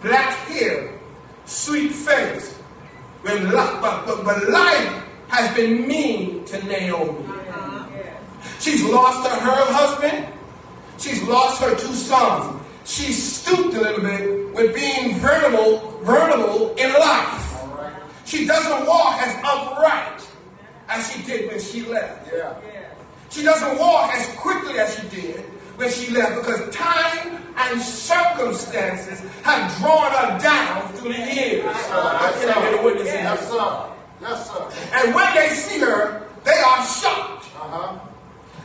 [0.00, 0.94] Black hair,
[1.44, 2.54] sweet face.
[3.22, 7.26] When li- but, but, but life has been mean to Naomi.
[8.60, 10.26] She's lost her, her husband.
[10.98, 12.60] She's lost her two sons.
[12.84, 17.49] She's stooped a little bit with being vulnerable, vulnerable in life.
[18.30, 20.24] She doesn't walk as upright
[20.88, 22.32] as she did when she left.
[22.32, 22.54] Yeah.
[23.28, 25.40] She doesn't walk as quickly as she did
[25.74, 31.64] when she left because time and circumstances have drawn her down through the years.
[31.66, 33.06] I can I get a witness.
[33.06, 33.86] Yes, sir.
[34.20, 34.90] Yes, sir.
[34.94, 37.46] And when they see her, they are shocked.
[37.56, 37.98] Uh-huh.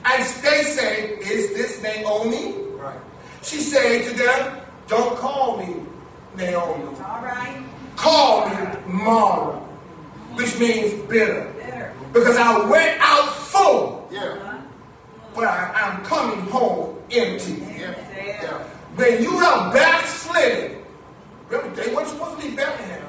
[0.06, 2.54] And they say, Is this Naomi?
[2.76, 3.00] Right.
[3.42, 5.78] She said to them, Don't call me
[6.36, 6.86] Naomi.
[7.00, 7.66] All right.
[7.96, 8.56] Call me
[8.88, 9.56] Mara,
[10.36, 11.52] which means bitter.
[12.14, 14.10] Because I went out full,
[15.34, 17.54] but I, I'm coming home empty.
[18.96, 20.82] When you have backslidden,
[21.50, 23.04] remember they weren't supposed to be Bethlehem.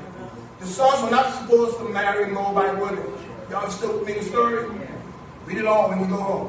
[0.60, 3.04] The sons were not supposed to marry Moabite women.
[3.50, 4.68] Y'all still with me the story?
[5.44, 6.48] Read it all when you go home.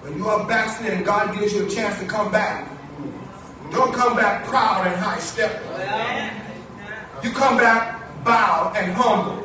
[0.00, 2.68] When you are backslidden, God gives you a chance to come back.
[3.70, 6.45] Don't come back proud and high stepping.
[7.26, 9.42] You come back bowed and humble.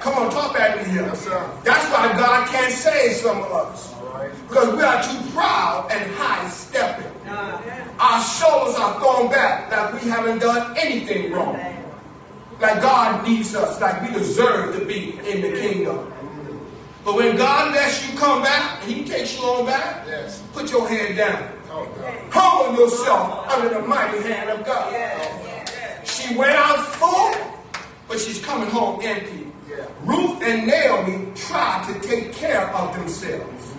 [0.00, 1.02] Come on, talk back to me here.
[1.02, 1.24] Yes.
[1.64, 3.92] That's why God can't save some of us.
[3.94, 4.30] All right.
[4.46, 7.06] Because we are too proud and high stepping.
[7.26, 7.98] Uh-huh.
[7.98, 11.56] Our shoulders are thrown back like we haven't done anything wrong.
[12.60, 16.12] Like God needs us, like we deserve to be in the kingdom.
[17.04, 20.40] But when God lets you come back, He takes you on back, Yes.
[20.52, 21.48] put your head down.
[21.70, 21.88] Oh,
[22.30, 25.53] Humble yourself under the mighty hand of God.
[26.24, 27.34] She went out full,
[28.08, 29.46] but she's coming home empty.
[29.68, 29.86] Yeah.
[30.04, 33.74] Ruth and Naomi tried to take care of themselves.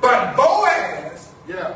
[0.00, 1.74] But Boaz, Yeah.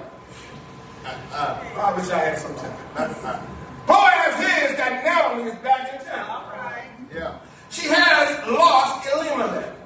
[1.04, 3.46] Uh, I wish I had some time.
[3.86, 6.30] Boaz hears that Naomi is back in town.
[6.30, 6.88] All right.
[7.14, 7.38] yeah.
[7.68, 9.76] She has lost Elimelech.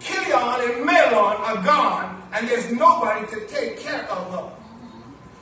[0.00, 4.50] Chilion and Mahlon are gone, and there's nobody to take care of her.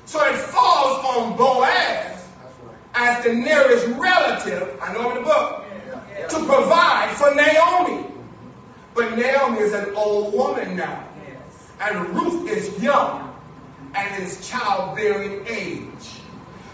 [0.05, 2.22] So it falls on Boaz That's right.
[2.94, 5.64] As the nearest relative, I know in the book,
[6.28, 8.06] to provide for Naomi.
[8.94, 11.09] But Naomi is an old woman now.
[11.81, 13.35] And Ruth is young
[13.94, 16.20] and is childbearing age.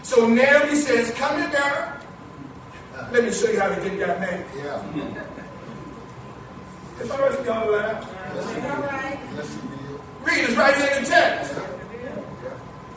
[0.03, 1.95] So Naomi says, Come here, girl.
[3.11, 4.45] Let me show you how to get that man.
[4.55, 5.23] Yeah.
[6.99, 8.07] It's all right for y'all to laugh.
[8.35, 10.03] You will.
[10.23, 11.55] Read, it's right here in the text.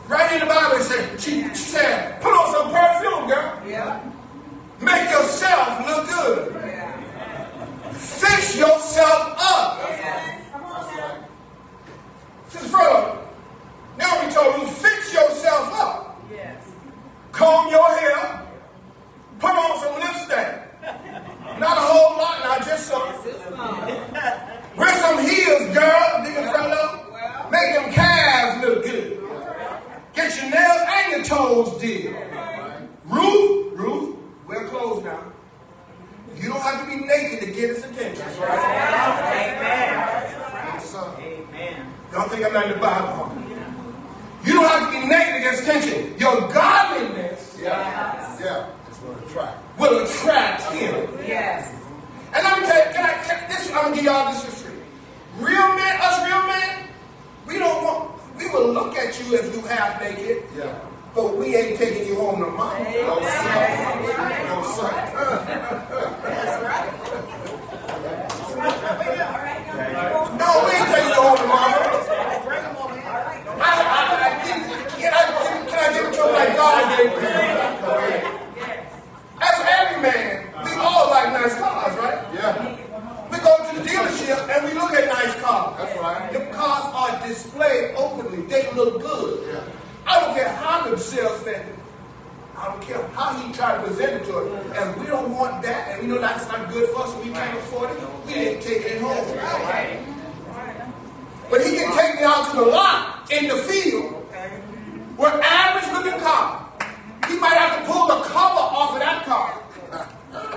[0.07, 3.61] Right in the Bible, it said, she, she said, put on some perfume, girl.
[3.67, 4.03] Yeah.
[4.81, 6.53] Make yourself look good.
[7.93, 9.79] Fix yourself up.
[12.49, 13.17] Sister Furlow,
[13.97, 16.21] now we told you, fix yourself up.
[17.31, 18.45] Comb your hair.
[19.39, 20.63] Put on some lipstick.
[21.59, 23.01] Not a whole lot, not just some.
[24.77, 27.49] Wear some heels, girl, nigga fellow.
[27.49, 29.22] Make them calves look good.
[30.13, 32.15] Get your nails and your toes did.
[33.05, 34.15] Ruth, Ruth,
[34.47, 35.23] wear clothes now.
[36.37, 38.25] You don't have to be naked to get his attention.
[38.25, 38.35] Yes,
[40.91, 41.13] sir.
[42.11, 43.07] Don't think I'm not in the Bible.
[43.07, 43.29] huh?
[44.45, 46.19] You don't have to be naked to get his attention.
[46.19, 48.37] Your godliness Yeah.
[48.39, 48.69] Yeah.
[48.85, 49.55] That's what I try.
[49.79, 51.07] will attract him.
[51.25, 51.73] Yes.
[52.35, 54.51] And let me tell you, can I, can, this, I'm gonna give y'all this for
[54.51, 54.79] free.
[55.39, 56.87] Real men, us real men,
[57.47, 58.11] we don't want,
[58.43, 60.77] we will look at you if you half naked, Yeah.
[61.15, 62.79] but we ain't taking you home to mama.
[62.83, 64.09] No, sir.
[64.47, 64.91] No, sir.
[69.23, 71.77] No, we ain't taking you home to mama.
[73.55, 74.59] I, I, I, can,
[74.99, 78.23] can, I, can, can I give it to him like God gave it to him?
[79.41, 82.33] As every man, we all like nice cars, right?
[82.33, 82.82] Yeah.
[83.33, 85.75] We go to the dealership and we look at nice cars.
[85.79, 86.31] That's right.
[86.31, 88.43] The cars are displayed openly.
[88.43, 89.47] They look good.
[89.51, 89.63] Yeah.
[90.05, 91.65] I don't care how the salesman,
[92.55, 94.77] I don't care how he tried to present it to us.
[94.77, 97.57] And we don't want that, and we know that's not good for us, we can't
[97.57, 97.97] afford it.
[98.27, 99.25] We ain't taking it home.
[101.49, 104.13] But he can take me out to the lot in the field
[105.17, 106.69] where average looking car.
[107.27, 109.59] He might have to pull the cover off of that car.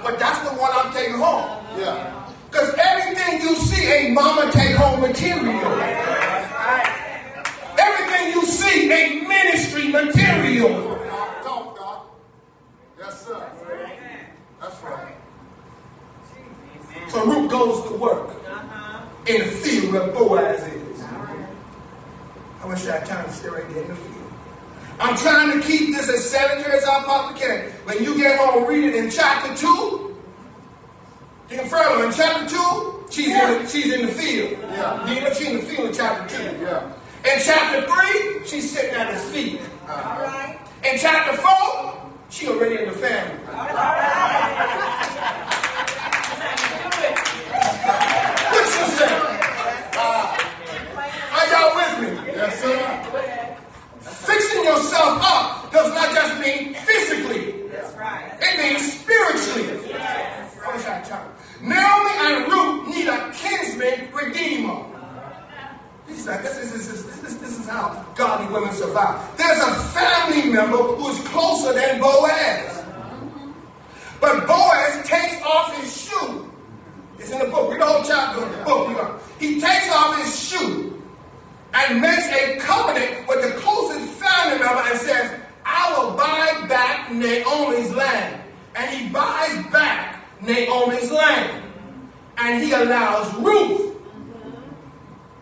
[0.03, 1.65] But that's the one I'm taking home.
[1.77, 2.26] Yeah.
[2.57, 5.73] Because everything you see ain't mama take home material.
[7.79, 10.97] Everything you see ain't ministry material.
[11.43, 12.17] Talk, talk,
[12.99, 13.53] Yes, sir.
[14.59, 15.17] That's right.
[17.09, 19.03] So Ruth goes to work uh-huh.
[19.27, 21.03] in the field where Boaz is.
[21.03, 24.33] I wish I had time to stay right there in the field.
[24.99, 27.71] I'm trying to keep this as centered as I possibly can.
[27.85, 30.16] When you get home, read it in chapter 2.
[31.49, 34.59] Deacon Furlow, in chapter 2, she's, in, she's in the field.
[34.63, 35.05] Yeah.
[35.07, 36.43] Nina, she's in the field in chapter 2.
[36.61, 36.93] Yeah.
[37.25, 39.61] In chapter 3, she's sitting at his feet.
[39.89, 40.59] All right.
[40.85, 43.45] In chapter 4, she already in the family.
[43.49, 44.57] All right.
[48.51, 49.15] What you say?
[49.97, 50.37] Uh,
[51.31, 52.33] are y'all with me?
[52.35, 52.77] Yes, sir.
[54.01, 57.69] Fixing yourself up does not just mean physically.
[57.69, 58.33] That's right.
[58.41, 59.95] It means spiritually.
[59.95, 61.36] I wish I had time.
[61.61, 64.85] Naomi and Ruth need a kinsman redeemer.
[66.09, 69.37] He's like, this is, this, is, this, is, this is how godly women survive.
[69.37, 72.85] There's a family member who's closer than Boaz.
[74.21, 76.53] But Boaz takes off his shoe.
[77.19, 77.73] It's in the book.
[77.73, 79.23] Read the whole chapter of the book.
[79.41, 81.03] He takes off his shoe
[81.75, 87.13] and makes a covenant with the closest family member and says, I will buy back
[87.13, 88.43] Naomi's land.
[88.77, 91.63] And he buys back Naomi's land.
[92.39, 93.97] And he allows Ruth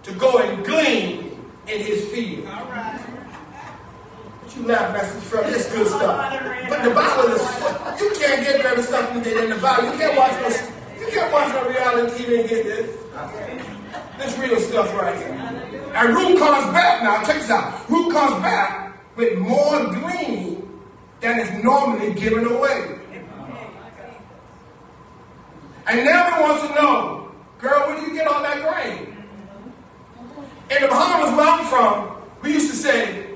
[0.05, 2.47] to go and glean in his field.
[2.47, 3.01] All right.
[3.01, 5.53] What you laugh, Master Fred?
[5.53, 6.31] This good stuff.
[6.69, 9.91] But the Bible is you can't get better stuff than in the Bible.
[9.91, 13.05] You can't watch no you can't watch no reality TV and get this.
[14.19, 15.33] This real stuff right here.
[15.95, 17.25] And Ruth comes back now.
[17.25, 17.89] Check this out.
[17.91, 20.81] Ruth comes back with more gleaning
[21.21, 22.99] than is normally given away.
[25.87, 29.17] And Naomi wants to know, girl, where do you get all that grain?
[30.71, 33.27] In the Bahamas where I'm from, we used to say,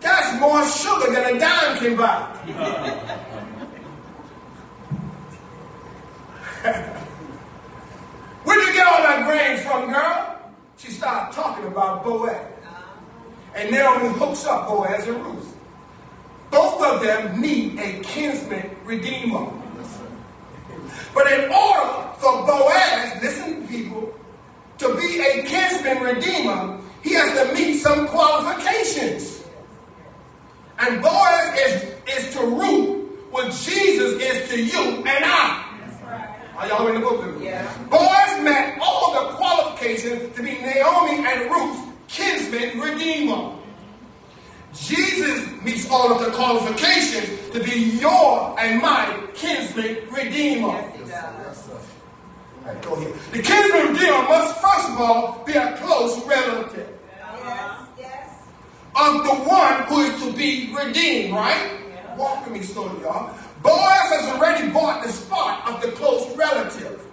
[0.00, 2.24] that's more sugar than a dime can buy.
[8.44, 10.52] Where do you get all that grain from, girl?
[10.76, 12.46] She started talking about Boaz.
[13.54, 15.56] And Naomi hooks up Boaz and Ruth.
[16.50, 19.50] Both of them need a kinsman redeemer.
[21.14, 24.14] But in order for Boaz, listen people,
[24.78, 29.44] to be a kinsman redeemer, he has to meet some qualifications.
[30.78, 35.64] And Boaz is, is to Ruth what Jesus is to you and I.
[36.56, 37.46] Are y'all in the book with me?
[37.46, 37.72] Yeah.
[37.88, 43.57] Boaz met all the qualifications to be Naomi and Ruth's kinsman redeemer.
[44.82, 50.68] Jesus meets all of the qualifications to be your and my kinsman redeemer.
[50.68, 51.10] Yes, he does.
[51.10, 51.72] Yes, sir.
[52.66, 53.14] All right, go ahead.
[53.32, 56.88] The kinsman redeemer must first of all be a close relative
[57.44, 58.42] Yes, yes.
[58.94, 61.72] of the one who is to be redeemed, right?
[62.16, 63.34] Walk with me slowly, y'all.
[63.62, 67.04] Boaz has already bought the spot of the close relative.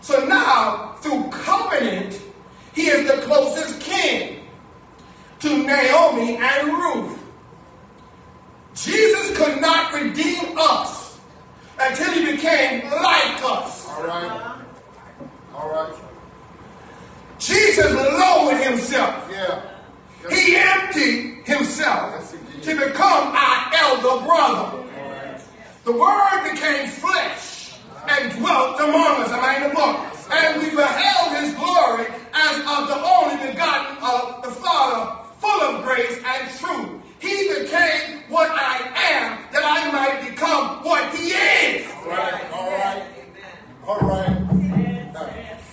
[0.00, 2.20] So now, through covenant,
[2.74, 4.40] he is the closest kin
[5.40, 7.18] to Naomi and Ruth.
[8.74, 11.18] Jesus could not redeem us
[11.78, 13.88] until he became like us.
[13.88, 14.56] All right.
[15.54, 15.94] All right.
[17.38, 19.28] Jesus lowered himself.
[19.30, 19.62] Yeah.
[20.28, 24.82] Yes, He emptied himself Yes, to become our elder brother.
[25.84, 27.74] The word became flesh
[28.08, 29.30] and dwelt among us.
[29.30, 30.00] Am I in the book?
[30.32, 35.84] And we beheld his glory as of the only begotten of the Father, full of
[35.84, 37.02] grace and truth.
[37.18, 41.90] He became what I am, that I might become what he is.
[41.92, 43.02] All right, all right,
[43.86, 44.46] all right.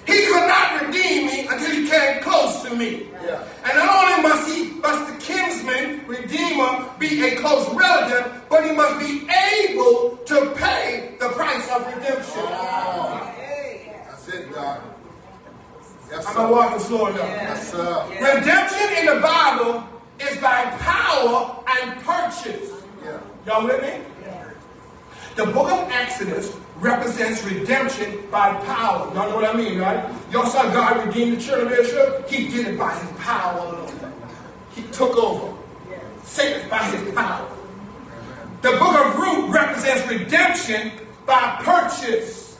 [0.06, 3.08] He could not redeem me until he came close to me.
[3.24, 3.48] Yeah.
[3.64, 8.74] And not only must he, must the kinsman, redeemer, be a close relative, but he
[8.74, 12.46] must be able to pay the price of redemption.
[13.36, 14.93] Hey, that's it, Doc.
[16.14, 17.22] Yes, Am I walking slow enough?
[17.22, 18.06] Yes, sir.
[18.22, 19.84] Redemption in the Bible
[20.20, 22.70] is by power and purchase.
[23.04, 23.20] Yeah.
[23.48, 24.00] Y'all with me?
[24.22, 24.52] Yeah.
[25.36, 29.12] The book of Exodus represents redemption by power.
[29.16, 30.08] Y'all know what I mean, right?
[30.32, 32.24] Y'all saw God redeem the children of Israel?
[32.28, 34.14] He did it by his power alone.
[34.76, 35.52] He took over.
[36.24, 37.50] Saved by his power.
[38.62, 40.92] The book of Ruth represents redemption
[41.26, 42.60] by purchase.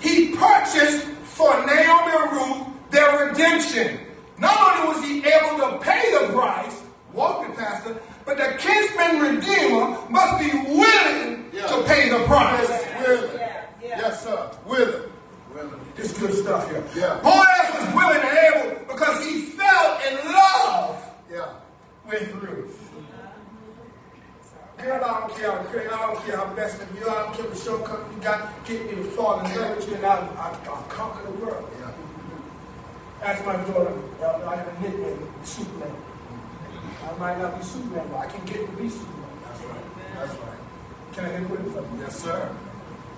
[0.00, 3.98] He purchased for Naomi and Ruth their redemption.
[4.38, 6.82] Not only was he able to pay the price,
[7.12, 12.68] walk the pastor, but the kinsman redeemer must be willing to pay the price.
[12.68, 13.36] Yes, willing.
[13.36, 13.98] Yeah, yeah.
[13.98, 14.50] Yes, sir.
[14.64, 15.10] Willing.
[15.52, 15.80] Willing.
[15.96, 16.84] This good stuff here.
[16.96, 17.20] Yeah.
[17.20, 21.52] Boaz was willing and able because he fell in love yeah.
[22.08, 22.90] with Ruth.
[24.78, 27.34] Girl, I don't care how great, I don't care how blessed you are, I don't
[27.34, 30.28] care what shortcomings you got, get me to fall in love with you and I'll,
[30.36, 31.70] I'll, I'll conquer the world.
[31.80, 31.92] Yeah.
[33.20, 33.94] That's my daughter.
[34.20, 35.94] Uh, I have a nickname, Superman.
[37.08, 39.30] I might not be Superman, but I can get to be Superman.
[39.48, 39.84] That's right.
[40.16, 40.58] That's right.
[41.12, 41.84] Can I hit with it?
[42.00, 42.54] Yes, sir.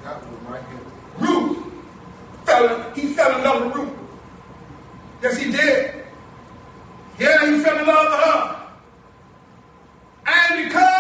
[0.05, 0.81] That one right here.
[1.19, 1.73] Ruth!
[2.45, 3.99] Fell, he fell in love with Ruth.
[5.23, 6.05] Yes, he did.
[7.19, 8.57] Yeah, he fell in love with her.
[10.27, 10.96] And because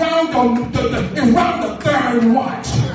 [0.00, 2.89] the, the around the third watch.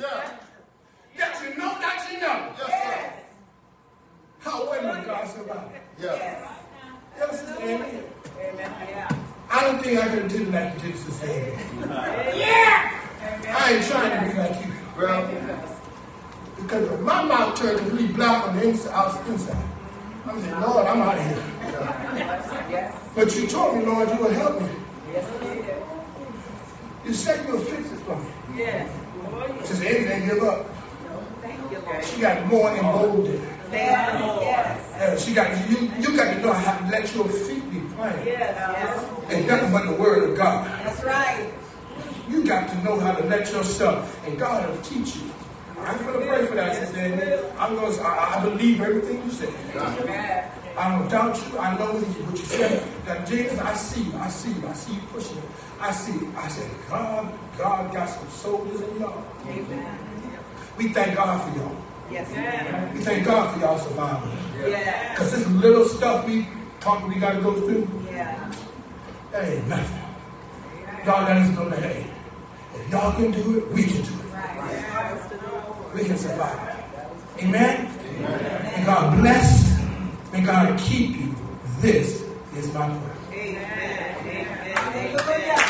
[0.00, 0.30] Yeah.
[1.18, 2.52] That you know that you know.
[2.58, 3.12] Yes, sir.
[4.40, 5.70] How women God survive.
[6.00, 6.56] Yeah.
[7.18, 8.04] Yes, amen.
[8.38, 8.72] Amen.
[8.88, 9.08] Yeah.
[9.50, 11.52] I don't think I can do like you did, Sister Amy.
[12.38, 13.02] Yeah.
[13.48, 14.72] I ain't trying to be like you.
[14.96, 15.30] Well,
[16.56, 19.64] Because if my mouth turned completely black on the inside, out inside.
[20.26, 21.42] I'm saying, Lord, I'm out of here.
[22.68, 22.98] Yes.
[23.14, 24.68] But you told me, Lord, you will help me.
[25.12, 25.76] Yes, he did.
[27.06, 28.26] You said you will fix it for me.
[28.56, 28.90] Yes.
[29.26, 29.68] Oh, yes.
[29.68, 30.66] Sister Amy didn't give up.
[31.40, 32.04] Thank you, Lord.
[32.04, 33.48] She got more emboldened.
[33.70, 34.42] Thank you, Lord.
[34.42, 34.92] Yes.
[34.94, 35.92] Uh, she got you.
[36.00, 38.26] You got to know how to let your feet be planted.
[38.26, 38.56] Yes.
[38.56, 39.32] Yes.
[39.32, 40.66] And nothing but the word of God.
[40.84, 41.52] That's right.
[42.28, 42.76] You got to
[43.56, 45.30] know how yourself, and God will teach you.
[45.78, 47.48] I'm going to pray for that, Amy.
[47.58, 49.54] I'm going to, I, I believe everything you said.
[49.76, 50.50] Amen.
[50.76, 51.58] I don't doubt you.
[51.58, 52.82] I know what you, said.
[53.06, 54.16] That Jesus, I see you.
[54.18, 54.66] I see you.
[54.68, 55.44] I see you pushing it.
[55.80, 56.32] I see you.
[56.36, 59.24] I said, God, God got some soldiers in y'all.
[59.46, 59.98] Amen.
[60.76, 61.76] We thank God for y'all.
[62.10, 62.94] Yes.
[62.94, 64.38] We thank God for y'all surviving.
[64.70, 65.12] Yeah.
[65.12, 66.46] Because this little stuff we
[66.80, 68.52] talk we got to go through, Yeah.
[69.32, 70.02] that ain't nothing.
[71.06, 72.06] Y'all let us know that, hey,
[72.80, 75.94] if y'all can do it, we can do it.
[75.94, 76.76] We can survive.
[77.38, 77.90] Amen?
[78.76, 79.80] May God bless.
[80.32, 81.34] May God keep you.
[81.80, 82.24] This
[82.56, 83.16] is my prayer.
[83.32, 84.16] Amen.
[84.94, 85.20] Amen.
[85.20, 85.65] Amen.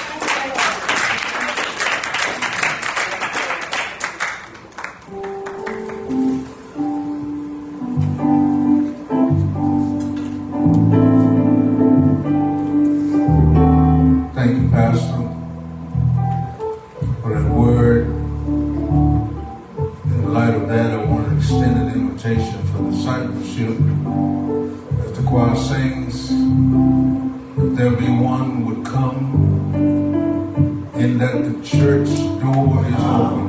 [32.57, 33.46] Church door is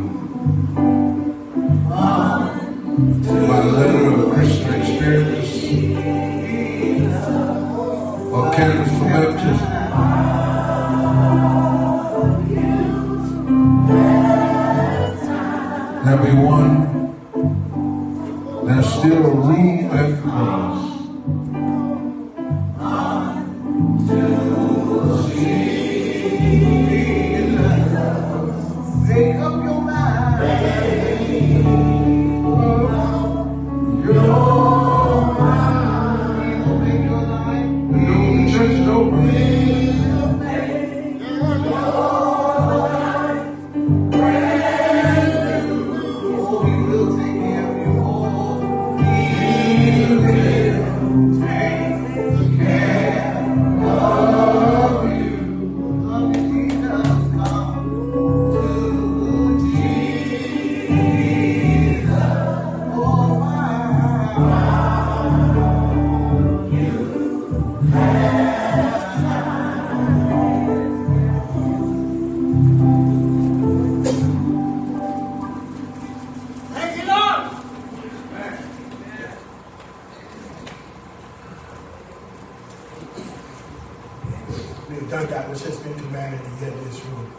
[85.09, 87.31] done that which has been commanded to get this room.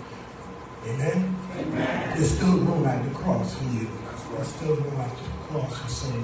[0.87, 1.37] Amen?
[1.57, 2.17] Amen.
[2.17, 3.89] There's still room at the cross for you.
[4.33, 6.23] There's still room at the cross for so many.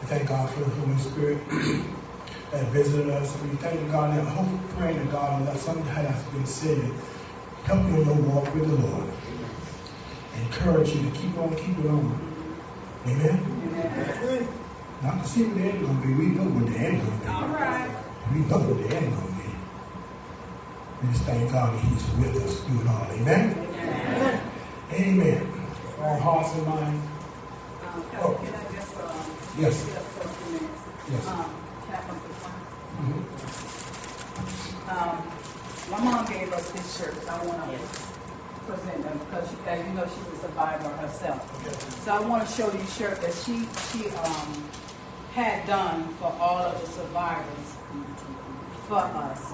[0.00, 1.38] We thank God for the Holy Spirit
[2.52, 3.36] that visited us.
[3.42, 6.90] We thank God and hope, praying to God that something that has been said.
[7.64, 9.08] Help you in your walk with the Lord.
[10.42, 12.32] Encourage you to keep on keeping on.
[13.06, 14.48] Amen?
[15.02, 16.14] Not to see what the end is gonna be.
[16.14, 17.28] We know what the end is gonna be.
[17.28, 17.90] All right.
[18.32, 19.31] We know what the end is gonna be.
[21.02, 23.06] We just thank God that He's with us through it all.
[23.10, 24.48] Amen?
[24.92, 25.52] Amen.
[26.00, 27.06] All hearts and minds.
[27.06, 28.34] Um, Oh.
[28.34, 29.02] Can I just, um,
[29.58, 29.84] Yes.
[29.84, 30.80] just for a few minutes?
[31.10, 31.26] Yes.
[31.28, 31.44] Um,
[31.86, 32.62] can I come to the front?
[33.02, 33.22] Mhm.
[34.92, 35.16] Um,
[35.90, 37.14] my mom gave us this shirt.
[37.28, 37.78] I want to
[38.72, 41.40] present them because, she- as you know, she's a survivor herself.
[42.04, 44.64] So I want to show you a shirt that she she um
[45.34, 47.66] had done for all of the survivors
[48.88, 49.52] for us.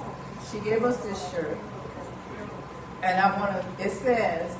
[0.50, 1.58] She gave us this shirt,
[3.02, 4.56] And I want to, it says,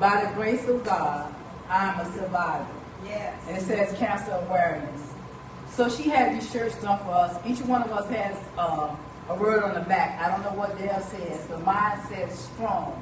[0.00, 1.32] by the grace of God,
[1.68, 2.66] I'm a survivor.
[3.04, 3.40] Yes.
[3.48, 5.12] And it says cancer awareness.
[5.70, 7.38] So she had these shirts done for us.
[7.46, 8.94] Each one of us has uh,
[9.28, 10.20] a word on the back.
[10.20, 13.00] I don't know what theirs says, but mine says strong.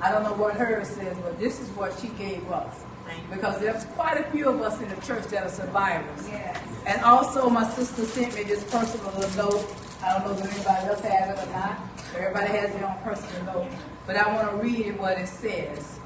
[0.00, 2.84] I don't know what hers says, but this is what she gave us.
[3.30, 6.28] Because there's quite a few of us in the church that are survivors.
[6.28, 6.58] Yes.
[6.86, 9.66] And also, my sister sent me this personal note.
[10.02, 11.78] I don't know if anybody else has it or not.
[12.16, 13.70] Everybody has their own personal note.
[14.06, 15.98] But I want to read what it says.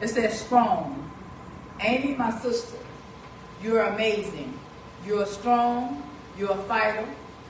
[0.00, 1.10] It says, strong.
[1.80, 2.78] Amy, my sister,
[3.62, 4.58] you're amazing.
[5.06, 6.02] You're strong.
[6.38, 7.06] You're a fighter.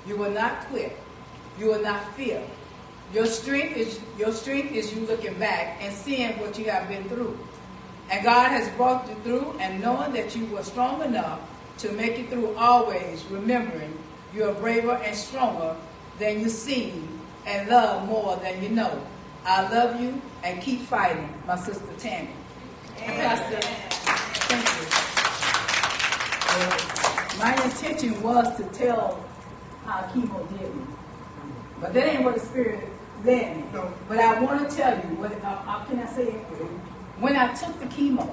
[0.06, 0.96] You will not quit.
[1.58, 2.42] You will not fear.
[3.12, 7.04] Your strength is your strength is you looking back and seeing what you have been
[7.10, 7.38] through.
[8.10, 11.40] And God has brought you through and knowing that you were strong enough
[11.78, 13.98] to make it through always, remembering
[14.34, 15.76] you are braver and stronger
[16.18, 19.00] than you seem and love more than you know.
[19.44, 22.30] I love you and keep fighting, my sister Tammy.
[22.96, 23.60] Pastor,
[24.48, 25.02] thank you.
[27.38, 29.24] My intention was to tell
[29.84, 30.84] how chemo did me.
[31.80, 32.88] But that ain't what the Spirit
[33.24, 33.64] led me.
[33.72, 33.92] No.
[34.08, 36.40] But I want to tell you, what, uh, how can I say it?
[37.18, 38.32] When I took the chemo,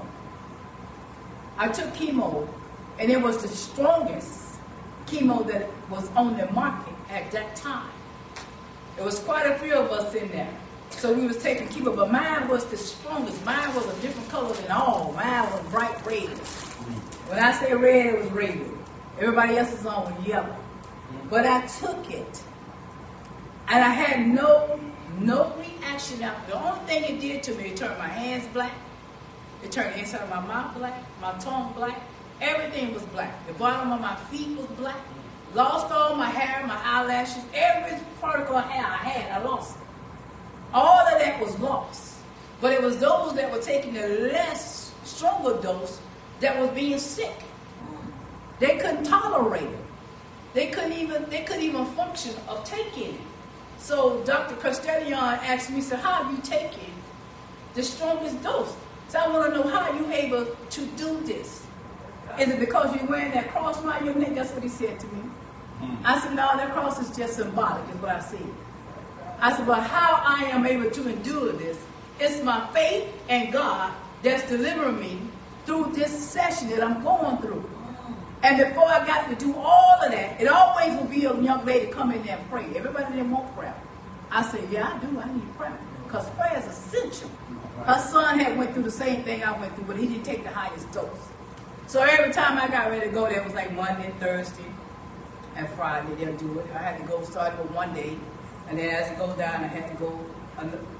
[1.58, 2.48] I took chemo,
[3.00, 4.49] and it was the strongest
[5.10, 7.90] chemo that was on the market at that time.
[8.96, 10.54] There was quite a few of us in there.
[10.92, 13.44] So we was taking chemo, but mine was the strongest.
[13.46, 15.14] Mine was a different color than all.
[15.14, 16.30] Mine was bright red.
[17.28, 18.60] When I say red, it was red.
[19.20, 20.56] Everybody else's on was yellow.
[21.30, 22.44] But I took it.
[23.68, 24.80] And I had no
[25.20, 26.52] no reaction after.
[26.52, 28.74] The only thing it did to me, it turned my hands black.
[29.64, 32.00] It turned the inside of my mouth black, my tongue black.
[32.42, 33.46] Everything was black.
[33.48, 35.00] The bottom of my feet was black.
[35.54, 39.84] Lost all my hair, my eyelashes, every particle of hair I had, I lost it.
[40.74, 42.18] All of that was lost.
[42.62, 46.00] But it was those that were taking the less stronger dose
[46.40, 47.34] that was being sick.
[48.60, 49.80] They couldn't tolerate it.
[50.54, 53.22] They couldn't even they couldn't even function of taking it.
[53.80, 54.56] So Dr.
[54.56, 56.92] Castellion asked me, said, how have you taken
[57.74, 58.76] the strongest dose?
[59.08, 61.66] So I want to know how you able to do this.
[62.40, 64.36] Is it because you're wearing that cross around your neck?
[64.36, 65.22] That's what he said to me.
[65.80, 66.06] Hmm.
[66.06, 68.46] I said, no, that cross is just symbolic, is what I said.
[69.40, 71.78] I said, but how I am able to endure this,
[72.20, 75.22] it's my faith and God that's delivering me
[75.66, 77.62] through this session that I'm going through.
[77.62, 78.14] Hmm.
[78.44, 81.66] And before I got to do all of that, it always will be a young
[81.66, 82.66] lady come in there and pray.
[82.76, 83.76] Everybody didn't want prayer.
[84.32, 85.20] I said, yeah, I do.
[85.20, 85.78] I need prayer.
[86.04, 87.32] Because prayer is essential.
[87.86, 90.44] Her son had went through the same thing I went through, but he didn't take
[90.44, 91.08] the highest dose.
[91.90, 94.72] So every time I got ready to go, there was like Monday, Thursday,
[95.56, 96.68] and Friday they'll do it.
[96.76, 98.16] I had to go start with one day,
[98.68, 100.20] and then as it goes down, I had to go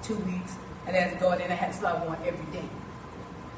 [0.02, 0.56] two weeks,
[0.88, 2.68] and as it go, then I had to start one every day.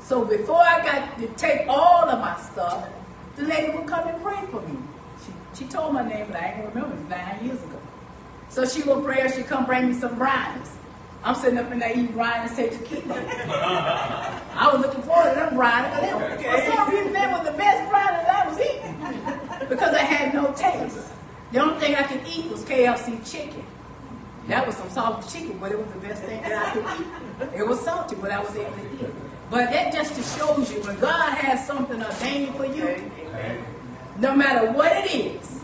[0.01, 2.89] So before I got to take all of my stuff,
[3.37, 4.77] the lady would come and pray for me.
[5.25, 6.97] She, she told my name, but I gonna remember.
[6.97, 7.79] It's nine years ago.
[8.49, 10.75] So she would pray, she'd come bring me some brownies.
[11.23, 13.15] I'm sitting up in there eating brownies, take tequila.
[14.55, 15.91] I was looking forward to them brownies.
[15.93, 19.93] but they were- For some reason, they were the best brownies I was eating because
[19.93, 20.97] I had no taste.
[21.51, 23.63] The only thing I could eat was KFC chicken.
[24.47, 26.85] That was some salty chicken, but it was the best thing that I could
[27.53, 27.59] eat.
[27.59, 29.13] It was salty, but I was able to eat.
[29.51, 33.11] But that just shows you when God has something ordained for you,
[34.17, 35.59] no matter what it is,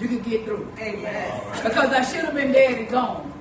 [0.00, 0.66] you can get through.
[0.78, 1.40] Amen.
[1.62, 3.32] Because I should have been dead and gone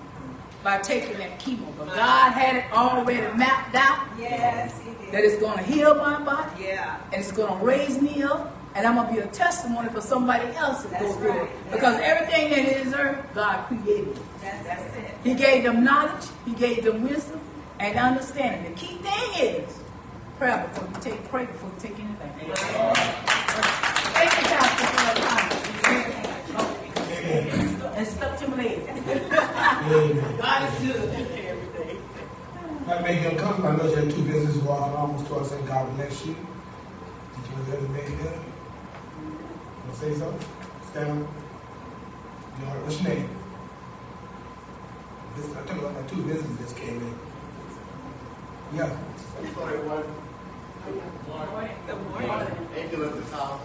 [0.64, 1.66] by taking that chemo.
[1.78, 5.14] But God had it already mapped out Yes, he did.
[5.14, 7.00] that it's going to heal my body Yeah.
[7.12, 8.56] and it's going to raise me up.
[8.76, 11.40] And I'm going to be a testimony for somebody else to go That's through it.
[11.42, 11.72] right.
[11.72, 14.18] Because everything that is earth, God created.
[14.42, 15.12] That's, that's it.
[15.24, 17.40] He gave them knowledge, He gave them wisdom
[17.80, 18.74] and understanding.
[18.74, 19.80] The key thing is
[20.40, 22.32] prayer before you take pray before you take anything.
[22.56, 23.43] Thank
[28.04, 28.86] And stuck to my legs.
[30.42, 31.98] God is good every day.
[32.86, 33.66] That make him come.
[33.66, 36.34] I know you had two visitors walking almost towards saying God bless you.
[36.34, 36.42] Did
[37.48, 38.42] you want to make it better?
[39.88, 40.48] Want to say something?
[40.92, 41.30] Stand up.
[42.60, 43.30] You know, what's your name?
[45.38, 47.16] This, I told you about my two visitors just came in.
[48.76, 48.98] Yeah.
[49.40, 49.56] Good
[52.10, 52.68] morning.
[52.76, 53.62] Angel at this house,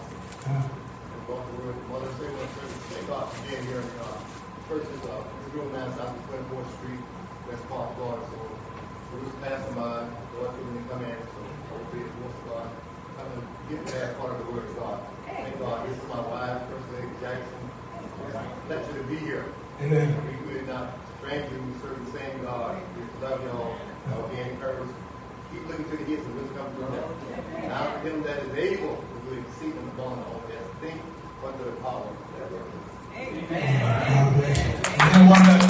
[0.46, 3.82] Uh, and both of them, Mother say one first, thank God for being here.
[4.00, 4.27] Uh, First is,
[4.70, 7.00] uh, this real man south of Twenty-fourth Street,
[7.48, 8.36] West Park, Florida, so
[9.16, 10.04] we was passing by,
[10.36, 11.40] Lord, when we come in, so
[11.72, 12.68] hopefully it wants God,
[13.16, 15.00] come and get to that part of the word of God.
[15.24, 17.62] Thank God, this is my wife, First Lady Jackson,
[17.96, 19.48] It's a pleasure to be here.
[19.80, 20.12] Amen.
[20.28, 21.56] We could not thank you.
[21.64, 22.76] We serve the same God.
[22.92, 23.72] We love y'all.
[24.12, 24.92] Y'all be encouraged.
[25.48, 27.08] Keep looking to the hills and wisdom come from them.
[27.72, 31.00] Now to him that is able to do exceeding abundant all that think
[31.40, 32.04] under the power
[32.36, 32.87] that worketh.
[35.10, 35.60] And one that,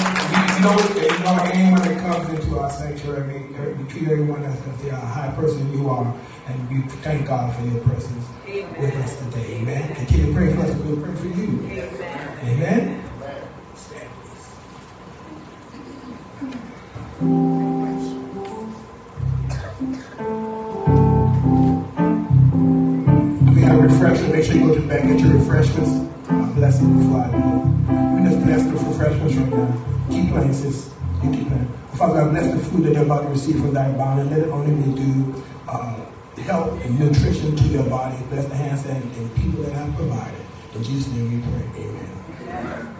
[0.55, 3.41] you know, you know, anyone that comes into our sanctuary,
[3.77, 6.13] we, treat everyone as if they are a high person you are,
[6.47, 9.57] and we thank God for your presence with us today.
[9.61, 9.95] Amen.
[9.95, 11.47] Continue to pray for us, we'll pray for you.
[11.65, 12.39] Amen.
[12.43, 13.03] Amen.
[13.75, 14.49] Stand, please.
[23.55, 24.31] We got a.
[24.31, 26.08] Make sure you go to the back and get your refreshments.
[26.59, 28.19] Bless them before I leave.
[28.19, 30.07] You just bless the refreshments right now.
[30.09, 30.93] Keep playing, sis.
[31.23, 31.71] You keep playing.
[31.93, 34.49] Father God, bless the food that they're about to receive from thy and let it
[34.49, 36.05] only be do uh,
[36.35, 38.17] and nutrition to their body.
[38.29, 40.41] Bless the hands and, and people that I've provided.
[40.75, 41.85] In Jesus' name we pray.
[41.85, 42.95] Amen.
[42.95, 42.98] Let